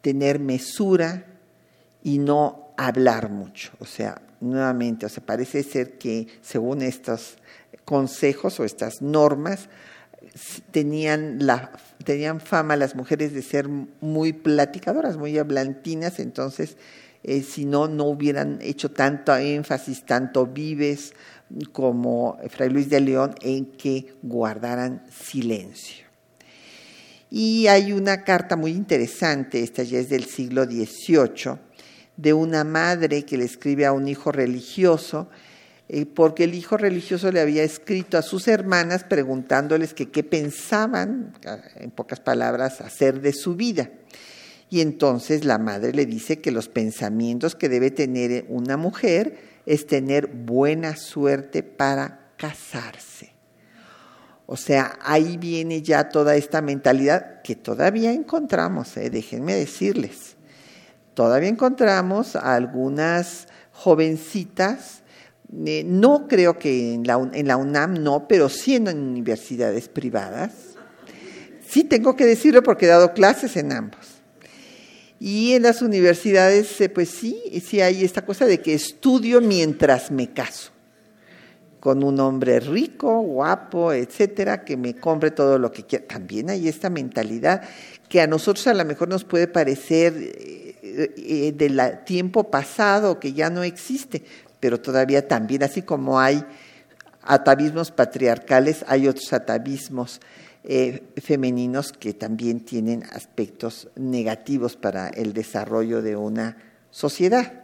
[0.01, 1.25] tener mesura
[2.03, 3.71] y no hablar mucho.
[3.79, 7.37] O sea, nuevamente, o sea, parece ser que según estos
[7.85, 9.69] consejos o estas normas,
[10.71, 11.71] tenían, la,
[12.03, 16.77] tenían fama las mujeres de ser muy platicadoras, muy hablantinas, entonces
[17.23, 21.13] eh, si no, no hubieran hecho tanto énfasis, tanto vives
[21.71, 26.06] como Fray Luis de León en que guardaran silencio.
[27.29, 31.57] Y hay una carta muy interesante, esta ya es del siglo XVIII,
[32.15, 35.29] de una madre que le escribe a un hijo religioso,
[35.89, 41.33] eh, porque el hijo religioso le había escrito a sus hermanas preguntándoles que qué pensaban,
[41.75, 43.89] en pocas palabras, hacer de su vida.
[44.69, 49.85] Y entonces la madre le dice que los pensamientos que debe tener una mujer es
[49.85, 53.36] tener buena suerte para casarse.
[54.49, 60.37] O sea, ahí viene ya toda esta mentalidad que todavía encontramos, eh, déjenme decirles.
[61.13, 65.03] Todavía encontramos a algunas jovencitas,
[65.65, 70.53] eh, no creo que en la, en la UNAM no, pero sí en universidades privadas.
[71.67, 74.21] Sí tengo que decirlo porque he dado clases en ambos.
[75.19, 80.09] Y en las universidades, eh, pues sí, sí hay esta cosa de que estudio mientras
[80.09, 80.76] me caso
[81.79, 86.05] con un hombre rico, guapo, etcétera, que me compre todo lo que quiera.
[86.07, 87.61] También hay esta mentalidad
[88.09, 93.33] que a nosotros a lo mejor nos puede parecer eh, eh, del tiempo pasado, que
[93.33, 94.23] ya no existe,
[94.59, 96.43] pero todavía también, así como hay
[97.21, 100.21] atavismos patriarcales, hay otros atavismos
[100.63, 106.57] eh, femeninos que también tienen aspectos negativos para el desarrollo de una
[106.89, 107.63] sociedad.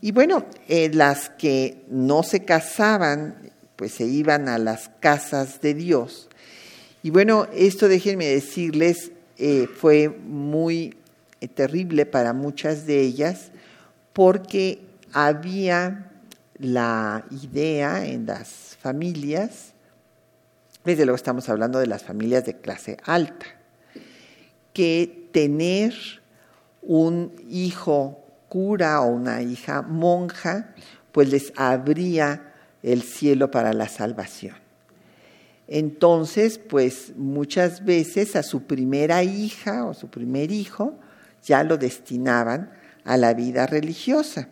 [0.00, 5.74] Y bueno, eh, las que no se casaban, pues se iban a las casas de
[5.74, 6.28] Dios.
[7.02, 10.96] Y bueno, esto déjenme decirles, eh, fue muy
[11.54, 13.50] terrible para muchas de ellas
[14.12, 14.80] porque
[15.12, 16.10] había
[16.58, 19.70] la idea en las familias
[20.84, 23.46] desde luego estamos hablando de las familias de clase alta,
[24.72, 25.94] que tener
[26.80, 30.74] un hijo cura o una hija monja,
[31.12, 34.56] pues les abría el cielo para la salvación.
[35.68, 40.98] Entonces, pues muchas veces a su primera hija o su primer hijo
[41.44, 42.72] ya lo destinaban
[43.04, 44.48] a la vida religiosa.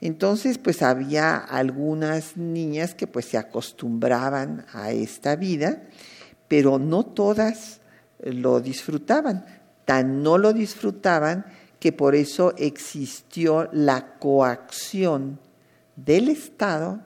[0.00, 5.82] Entonces, pues había algunas niñas que pues se acostumbraban a esta vida,
[6.48, 7.80] pero no todas
[8.20, 9.44] lo disfrutaban.
[9.84, 11.44] Tan no lo disfrutaban
[11.78, 15.38] que por eso existió la coacción
[15.96, 17.00] del Estado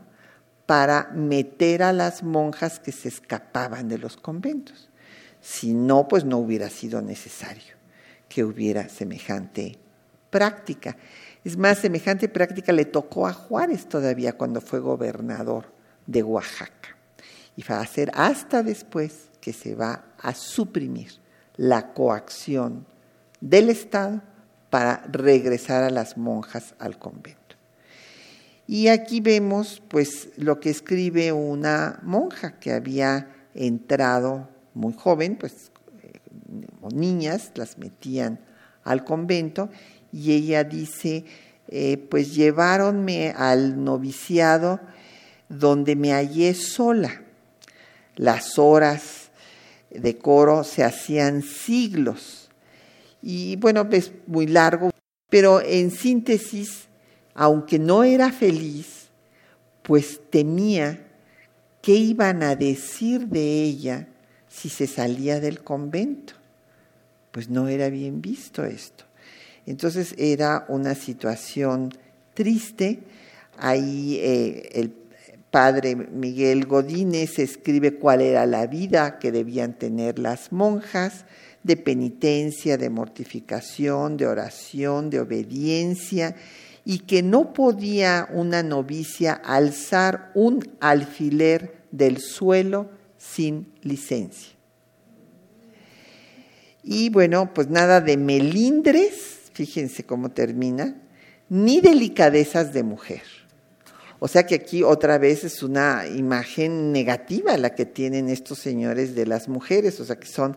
[0.67, 4.89] para meter a las monjas que se escapaban de los conventos.
[5.41, 7.75] Si no, pues no hubiera sido necesario
[8.29, 9.79] que hubiera semejante
[10.31, 10.97] práctica.
[11.45, 15.67] Es más, semejante práctica le tocó a Juárez todavía cuando fue gobernador
[16.07, 16.97] de Oaxaca.
[17.57, 21.13] Y va a ser hasta después que se va a suprimir
[21.57, 22.87] la coacción
[23.41, 24.23] del Estado
[24.73, 27.57] para regresar a las monjas al convento.
[28.67, 35.73] Y aquí vemos pues lo que escribe una monja que había entrado muy joven, pues
[36.03, 36.21] eh,
[36.91, 38.41] niñas las metían
[38.83, 39.69] al convento
[40.11, 41.27] y ella dice,
[41.69, 44.81] eh, pues lleváronme al noviciado
[45.51, 47.21] donde me hallé sola.
[48.17, 49.31] Las horas
[49.91, 52.42] de coro se hacían siglos.
[53.23, 54.91] Y bueno, es muy largo,
[55.31, 56.89] pero en síntesis,
[57.35, 59.09] aunque no era feliz,
[59.83, 61.07] pues temía
[61.81, 64.09] qué iban a decir de ella
[64.49, 66.35] si se salía del convento.
[67.31, 69.05] Pues no era bien visto esto.
[69.67, 71.95] Entonces era una situación
[72.35, 73.01] triste.
[73.59, 74.93] Ahí eh, el
[75.51, 81.27] padre Miguel Godínez escribe cuál era la vida que debían tener las monjas,
[81.63, 86.37] de penitencia, de mortificación, de oración, de obediencia,
[86.85, 94.53] y que no podía una novicia alzar un alfiler del suelo sin licencia.
[96.83, 101.01] Y bueno, pues nada de melindres, fíjense cómo termina,
[101.49, 103.23] ni delicadezas de mujer.
[104.25, 109.17] O sea que aquí otra vez es una imagen negativa la que tienen estos señores
[109.17, 110.57] de las mujeres, o sea que son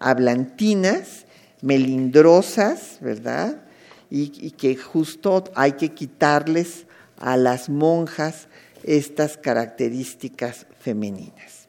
[0.00, 1.24] hablantinas,
[1.62, 3.62] melindrosas, ¿verdad?
[4.10, 6.86] Y, que justo hay que quitarles
[7.16, 8.48] a las monjas
[8.82, 11.68] estas características femeninas.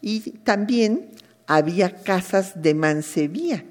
[0.00, 1.08] Y también
[1.46, 3.64] había casas de mancebía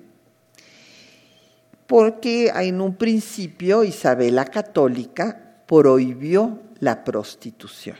[1.85, 7.97] porque en un principio Isabel la Católica prohibió la prostitución.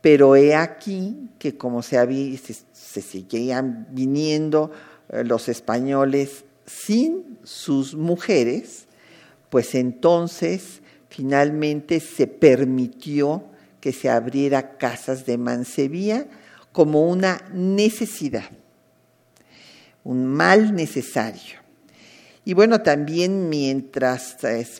[0.00, 2.38] Pero he aquí que como se,
[2.72, 4.70] se, seguían viniendo
[5.10, 8.86] eh, los españoles sin sus mujeres,
[9.50, 13.44] pues entonces finalmente se permitió
[13.80, 16.26] que se abriera casas de mancebía
[16.72, 18.48] como una necesidad,
[20.04, 21.59] un mal necesario.
[22.44, 24.36] Y bueno, también mientras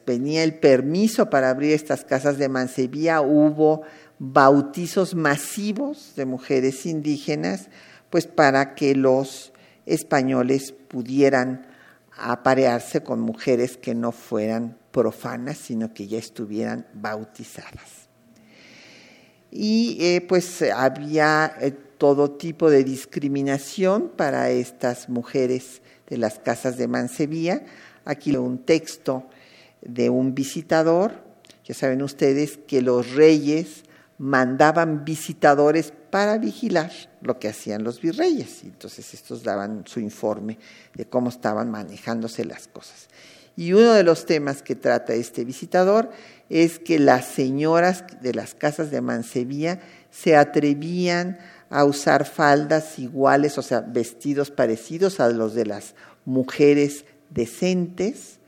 [0.07, 3.83] venía el permiso para abrir estas casas de mancebía, hubo
[4.19, 7.69] bautizos masivos de mujeres indígenas,
[8.09, 9.53] pues para que los
[9.87, 11.67] españoles pudieran
[12.17, 18.09] aparearse con mujeres que no fueran profanas, sino que ya estuvieran bautizadas.
[19.51, 26.77] Y eh, pues había eh, todo tipo de discriminación para estas mujeres de las casas
[26.77, 27.65] de Mansevía.
[28.05, 29.27] Aquí un texto
[29.81, 31.25] de un visitador.
[31.65, 33.85] Ya saben ustedes que los reyes
[34.19, 36.93] mandaban visitadores para vigilar
[37.23, 38.65] lo que hacían los virreyes.
[38.65, 40.59] Entonces estos daban su informe
[40.95, 43.09] de cómo estaban manejándose las cosas.
[43.57, 46.11] Y uno de los temas que trata este visitador
[46.49, 49.81] es que las señoras de las casas de Mansevía
[50.11, 51.39] se atrevían
[51.71, 55.95] a usar faldas iguales, o sea, vestidos parecidos a los de las
[56.25, 58.39] mujeres decentes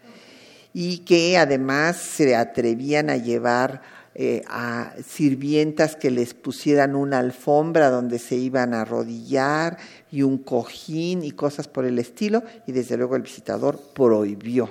[0.75, 3.83] y que además se atrevían a llevar
[4.15, 9.79] eh, a sirvientas que les pusieran una alfombra donde se iban a arrodillar
[10.11, 14.69] y un cojín y cosas por el estilo, y desde luego el visitador prohibió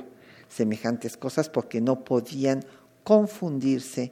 [0.47, 2.63] semejantes cosas porque no podían
[3.03, 4.11] confundirse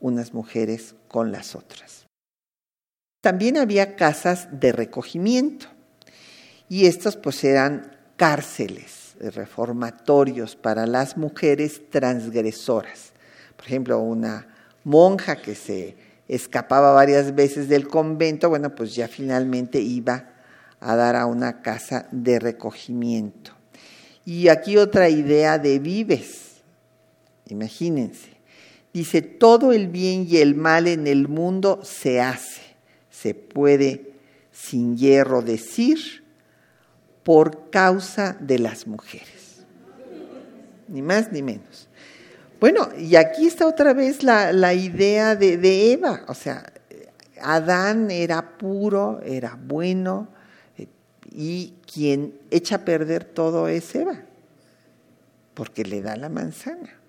[0.00, 2.01] unas mujeres con las otras.
[3.22, 5.66] También había casas de recogimiento
[6.68, 13.12] y estos pues eran cárceles, reformatorios para las mujeres transgresoras.
[13.54, 14.48] Por ejemplo, una
[14.82, 15.96] monja que se
[16.26, 20.30] escapaba varias veces del convento, bueno, pues ya finalmente iba
[20.80, 23.52] a dar a una casa de recogimiento.
[24.24, 26.62] Y aquí otra idea de vives,
[27.48, 28.30] imagínense.
[28.92, 32.61] Dice, todo el bien y el mal en el mundo se hace,
[33.22, 34.12] se puede
[34.50, 36.24] sin hierro decir,
[37.22, 39.64] por causa de las mujeres.
[40.88, 41.88] Ni más ni menos.
[42.58, 46.72] Bueno, y aquí está otra vez la, idea de, de, Eva, o sea,
[47.40, 50.28] Adán era puro, era bueno,
[50.76, 50.88] eh,
[51.32, 54.22] y quien echa a perder todo es Eva,
[55.54, 57.01] porque le da la manzana.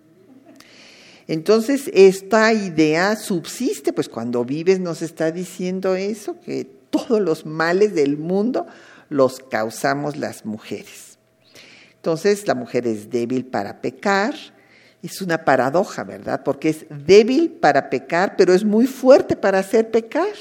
[1.28, 7.96] Entonces, esta idea subsiste, pues cuando vives nos está diciendo eso, que todos los males
[7.96, 8.68] del mundo
[9.10, 11.18] los causamos las mujeres.
[11.96, 14.36] Entonces, la mujer es débil para pecar,
[15.02, 16.44] es una paradoja, ¿verdad?
[16.44, 20.34] Porque es débil para pecar, pero es muy fuerte para hacer pecar.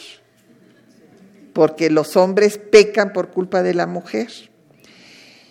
[1.52, 4.30] Porque los hombres pecan por culpa de la mujer.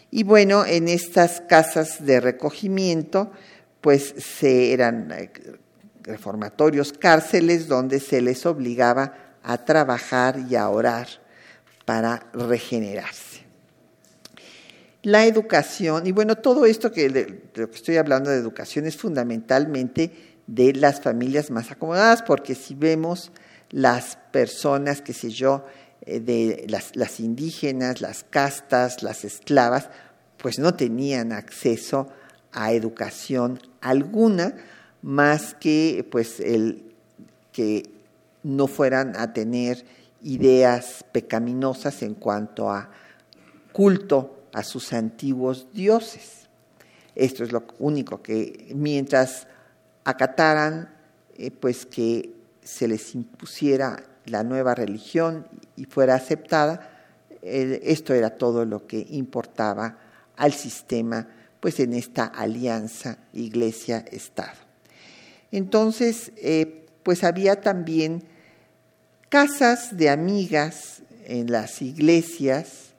[0.09, 3.31] Y bueno, en estas casas de recogimiento,
[3.81, 5.31] pues se eran eh,
[6.03, 9.13] reformatorios, cárceles donde se les obligaba
[9.43, 11.07] a trabajar y a orar
[11.85, 13.41] para regenerarse.
[15.03, 18.95] La educación, y bueno, todo esto que, de, lo que estoy hablando de educación es
[18.95, 20.11] fundamentalmente
[20.45, 23.31] de las familias más acomodadas, porque si vemos
[23.71, 25.65] las personas, qué sé yo,
[26.05, 29.89] eh, de las, las indígenas, las castas, las esclavas,
[30.37, 32.20] pues no tenían acceso a
[32.53, 34.55] educación alguna,
[35.01, 36.83] más que pues el
[37.51, 37.89] que
[38.43, 39.85] no fueran a tener
[40.21, 42.91] ideas pecaminosas en cuanto a
[43.71, 46.47] culto a sus antiguos dioses.
[47.15, 49.47] Esto es lo único que mientras
[50.03, 50.93] acataran,
[51.35, 52.33] eh, pues que
[52.63, 56.89] se les impusiera la nueva religión y fuera aceptada,
[57.41, 59.97] esto era todo lo que importaba
[60.37, 61.27] al sistema,
[61.61, 64.59] pues en esta alianza iglesia-estado.
[65.51, 68.23] Entonces, eh, pues había también
[69.29, 72.91] casas de amigas en las iglesias,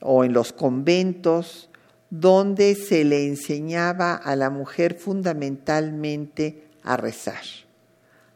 [0.00, 1.68] o en los conventos,
[2.10, 7.42] donde se le enseñaba a la mujer fundamentalmente a rezar.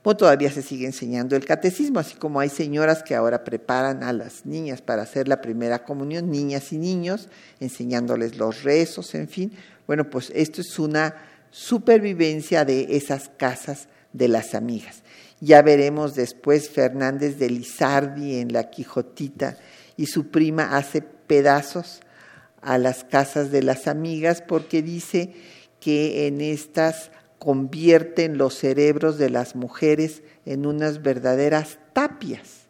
[0.03, 4.47] Todavía se sigue enseñando el catecismo, así como hay señoras que ahora preparan a las
[4.47, 7.29] niñas para hacer la primera comunión, niñas y niños,
[7.61, 9.53] enseñándoles los rezos, en fin.
[9.87, 11.17] Bueno, pues esto es una
[11.51, 15.03] supervivencia de esas casas de las amigas.
[15.41, 19.57] Ya veremos después Fernández de Lizardi en La Quijotita
[19.97, 22.01] y su prima hace pedazos
[22.63, 25.35] a las casas de las amigas porque dice
[25.79, 27.11] que en estas
[27.41, 32.67] convierten los cerebros de las mujeres en unas verdaderas tapias,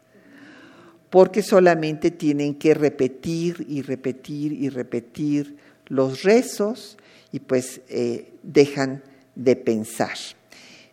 [1.11, 5.57] porque solamente tienen que repetir y repetir y repetir
[5.87, 6.97] los rezos
[7.33, 9.03] y pues eh, dejan
[9.35, 10.17] de pensar.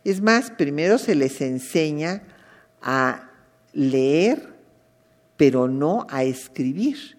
[0.04, 2.24] Es más, primero se les enseña
[2.82, 3.30] a
[3.74, 4.56] leer,
[5.38, 7.17] pero no a escribir.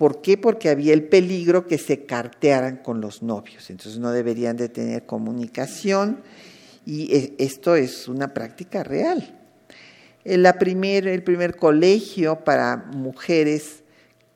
[0.00, 0.38] ¿Por qué?
[0.38, 5.04] Porque había el peligro que se cartearan con los novios, entonces no deberían de tener
[5.04, 6.22] comunicación
[6.86, 9.38] y e, esto es una práctica real.
[10.24, 13.82] el primer colegio para mujeres,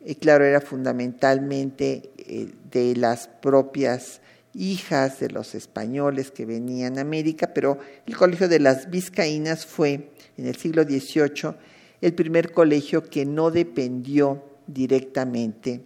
[0.05, 4.21] eh, claro, era fundamentalmente eh, de las propias
[4.53, 10.11] hijas de los españoles que venían a América, pero el colegio de las vizcaínas fue
[10.37, 11.55] en el siglo XVIII
[12.03, 15.81] el primer colegio que no dependió directamente,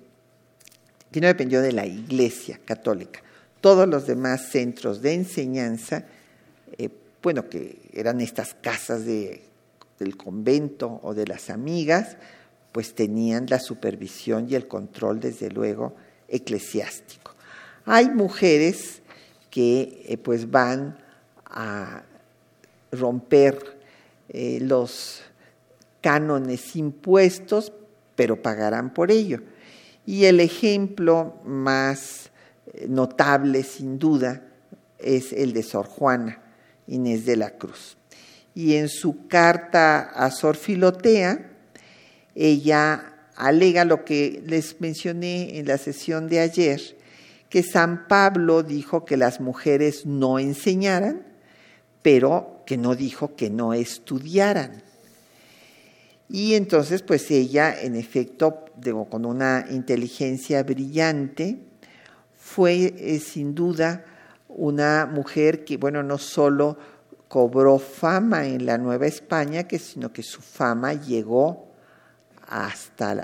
[1.11, 3.22] que no dependió de la Iglesia Católica.
[3.61, 6.05] Todos los demás centros de enseñanza,
[6.76, 6.91] eh,
[7.22, 9.43] bueno, que eran estas casas de,
[9.99, 12.16] del convento o de las amigas,
[12.72, 15.97] pues tenían la supervisión y el control, desde luego,
[16.29, 17.35] eclesiástico.
[17.85, 19.03] Hay mujeres
[19.51, 20.99] que eh, pues van
[21.47, 22.03] a
[22.93, 23.79] romper
[24.29, 25.22] eh, los
[26.01, 27.72] cánones impuestos
[28.19, 29.39] pero pagarán por ello.
[30.05, 32.31] Y el ejemplo más
[32.75, 34.43] eh, notable, sin duda,
[34.99, 36.43] es el de Sor Juana,
[36.89, 37.97] Inés de la Cruz.
[38.57, 41.49] Y en su carta a Sor Filotea,
[42.35, 46.99] ella alega lo que les mencioné en la sesión de ayer,
[47.49, 51.25] que San Pablo dijo que las mujeres no enseñaran,
[52.03, 54.88] pero que no dijo que no estudiaran.
[56.31, 58.66] Y entonces, pues ella, en efecto,
[59.09, 61.59] con una inteligencia brillante,
[62.37, 64.05] fue eh, sin duda
[64.49, 66.76] una mujer que, bueno, no solo
[67.29, 71.68] cobró fama en la Nueva España, que, sino que su fama llegó
[72.47, 73.14] hasta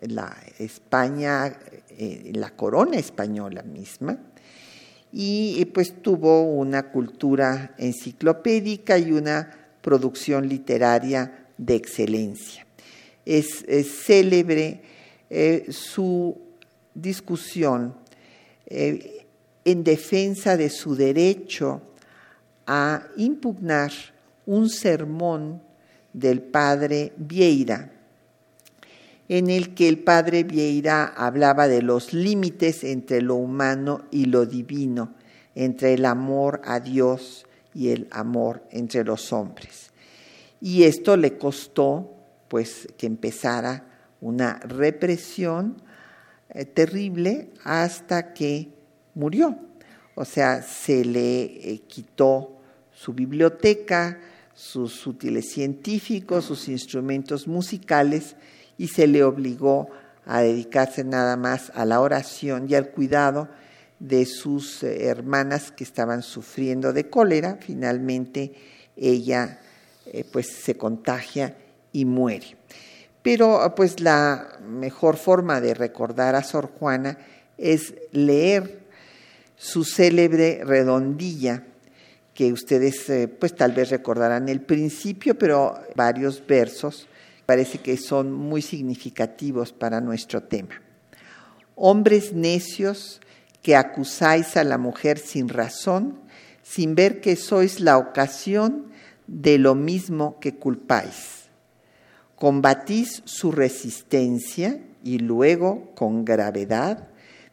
[0.00, 1.58] la, España,
[1.90, 4.18] eh, la corona española misma,
[5.12, 9.50] y pues tuvo una cultura enciclopédica y una
[9.80, 12.66] producción literaria de excelencia.
[13.24, 13.64] Es,
[14.04, 14.82] célebre
[15.30, 16.36] eh, su
[16.94, 17.94] discusión
[18.66, 19.26] eh,
[19.64, 21.82] en defensa de su derecho
[22.66, 23.92] a impugnar
[24.46, 25.60] un sermón
[26.12, 27.92] del padre Vieira,
[29.28, 34.46] en el que el padre Vieira hablaba de los límites entre lo humano y lo
[34.46, 35.14] divino,
[35.54, 37.44] entre el amor a Dios
[37.74, 39.90] y el amor entre los hombres.
[40.60, 42.12] Y esto le costó
[42.48, 43.84] pues que empezara
[44.20, 45.82] una represión
[46.50, 48.70] eh, terrible hasta que
[49.14, 49.58] murió.
[50.14, 52.58] O sea, se le eh, quitó
[52.92, 54.18] su biblioteca,
[54.54, 58.36] sus útiles científicos, sus instrumentos musicales
[58.78, 59.88] y se le obligó
[60.24, 63.48] a dedicarse nada más a la oración y al cuidado
[63.98, 67.58] de sus eh, hermanas que estaban sufriendo de cólera.
[67.60, 68.54] Finalmente
[68.96, 69.60] ella
[70.24, 71.56] pues se contagia
[71.92, 72.56] y muere.
[73.22, 77.18] Pero pues la mejor forma de recordar a Sor Juana
[77.58, 78.86] es leer
[79.56, 81.64] su célebre redondilla,
[82.34, 87.08] que ustedes eh, pues tal vez recordarán el principio, pero varios versos
[87.46, 90.80] parece que son muy significativos para nuestro tema.
[91.74, 93.20] Hombres necios
[93.62, 96.20] que acusáis a la mujer sin razón,
[96.62, 98.92] sin ver que sois la ocasión
[99.26, 101.46] de lo mismo que culpáis
[102.36, 107.08] combatís su resistencia y luego, con gravedad,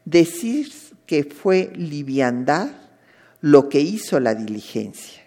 [0.05, 2.69] decís que fue liviandad
[3.41, 5.23] lo que hizo la diligencia.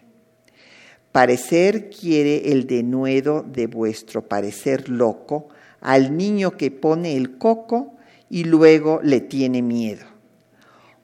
[1.11, 5.49] Parecer quiere el denuedo de vuestro parecer loco
[5.81, 7.95] al niño que pone el coco
[8.29, 10.05] y luego le tiene miedo.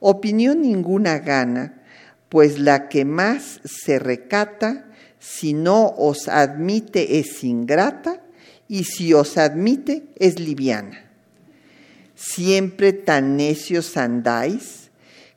[0.01, 1.83] Opinión ninguna gana,
[2.29, 4.87] pues la que más se recata,
[5.23, 8.21] si no os admite es ingrata
[8.67, 10.99] y si os admite es liviana.
[12.17, 14.91] Siempre tan necios andáis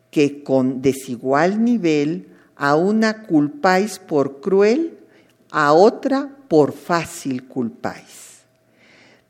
[0.09, 4.97] que con desigual nivel a una culpáis por cruel,
[5.51, 8.41] a otra por fácil culpáis.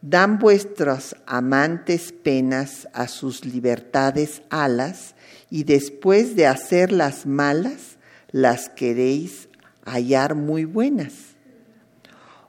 [0.01, 5.16] Dan vuestros amantes penas a sus libertades alas
[5.49, 7.97] y después de hacer las malas,
[8.32, 9.49] las queréis
[9.86, 11.36] hallar muy buenas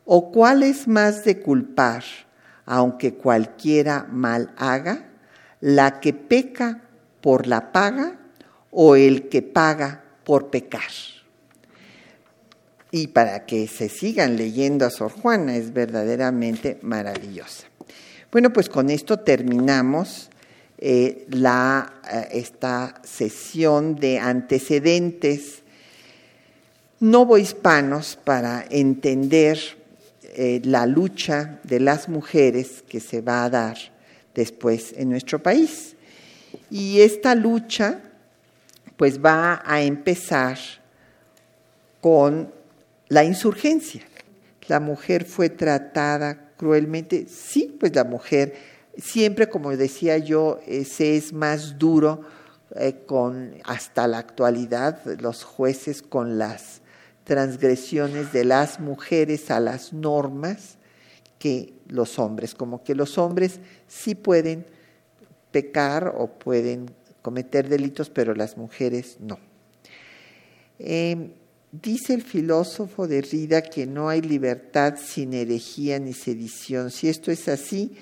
[0.09, 2.05] ¿O cuál es más de culpar,
[2.65, 5.09] aunque cualquiera mal haga,
[5.61, 6.81] la que peca
[7.21, 8.17] por la paga
[8.71, 10.93] o el que paga por pecar?
[12.93, 17.67] Y para que se sigan leyendo a Sor Juana es verdaderamente maravillosa.
[18.31, 20.31] Bueno, pues con esto terminamos
[20.79, 25.65] eh, la, eh, esta sesión de antecedentes
[27.01, 29.59] novohispanos para entender
[30.23, 33.77] eh, la lucha de las mujeres que se va a dar
[34.35, 35.97] después en nuestro país.
[36.71, 38.01] Y esta lucha
[38.97, 40.59] pues va a empezar
[42.01, 42.53] con
[43.09, 44.03] la insurgencia.
[44.69, 47.27] La mujer fue tratada cruelmente.
[47.29, 48.55] Sí, pues la mujer
[48.97, 52.23] siempre, como decía yo, se es más duro
[52.75, 56.81] eh, con hasta la actualidad los jueces con las
[57.27, 60.79] transgresiones de las mujeres a las normas
[61.41, 63.59] que los hombres, como que los hombres
[63.89, 64.65] sí pueden
[65.51, 66.89] pecar o pueden
[67.23, 69.41] cometer delitos, pero las mujeres no.
[70.79, 71.33] Em,
[71.73, 76.93] dice el filósofo de Rida que no hay libertad sin herejía ni sedición.
[76.93, 77.97] Si esto es así,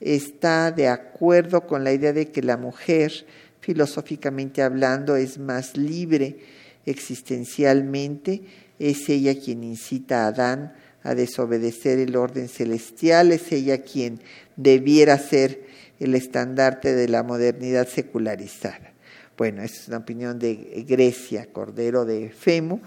[0.00, 3.12] está de acuerdo con la idea de que la mujer,
[3.60, 6.38] filosóficamente hablando, es más libre
[6.86, 8.42] existencialmente
[8.78, 10.72] es ella quien incita a Adán
[11.02, 14.20] a desobedecer el orden celestial, es ella quien
[14.56, 15.62] debiera ser
[15.98, 18.92] el estandarte de la modernidad secularizada.
[19.36, 22.80] Bueno, es una opinión de Grecia, Cordero de Femo.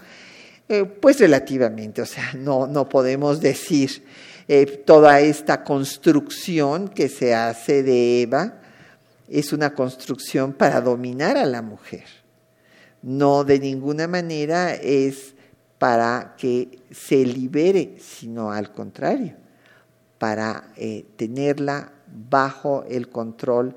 [0.68, 4.02] Eh, pues relativamente, o sea, no, no podemos decir
[4.48, 8.60] eh, toda esta construcción que se hace de Eva
[9.28, 12.04] es una construcción para dominar a la mujer.
[13.06, 15.36] No de ninguna manera es
[15.78, 19.36] para que se libere, sino al contrario,
[20.18, 21.92] para eh, tenerla
[22.28, 23.76] bajo el control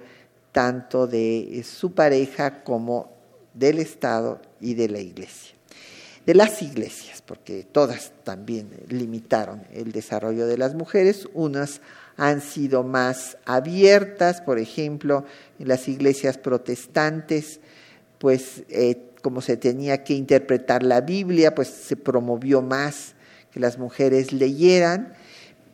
[0.52, 3.12] tanto de su pareja como
[3.54, 5.54] del Estado y de la Iglesia.
[6.26, 11.82] De las iglesias, porque todas también limitaron el desarrollo de las mujeres, unas
[12.18, 15.24] han sido más abiertas, por ejemplo,
[15.60, 17.60] en las iglesias protestantes,
[18.18, 23.16] pues eh, como se tenía que interpretar la Biblia, pues se promovió más
[23.52, 25.14] que las mujeres leyeran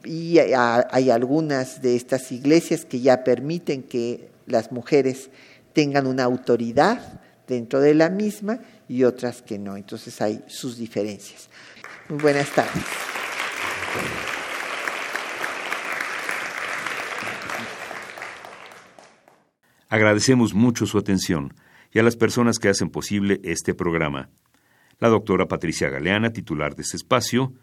[0.04, 5.30] y hay algunas de estas iglesias que ya permiten que las mujeres
[5.74, 9.76] tengan una autoridad dentro de la misma y otras que no.
[9.76, 11.50] Entonces hay sus diferencias.
[12.10, 12.84] Muy buenas tardes.
[19.90, 21.54] Agradecemos mucho su atención
[21.96, 24.28] y a las personas que hacen posible este programa.
[25.00, 27.54] La doctora Patricia Galeana, titular de este espacio,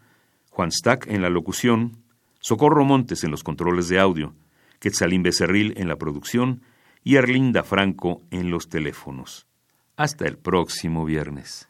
[0.49, 2.03] Juan Stack en la locución,
[2.39, 4.33] Socorro Montes en los controles de audio,
[4.79, 6.63] Quetzalín Becerril en la producción
[7.03, 9.45] y Arlinda Franco en los teléfonos.
[9.97, 11.69] Hasta el próximo viernes.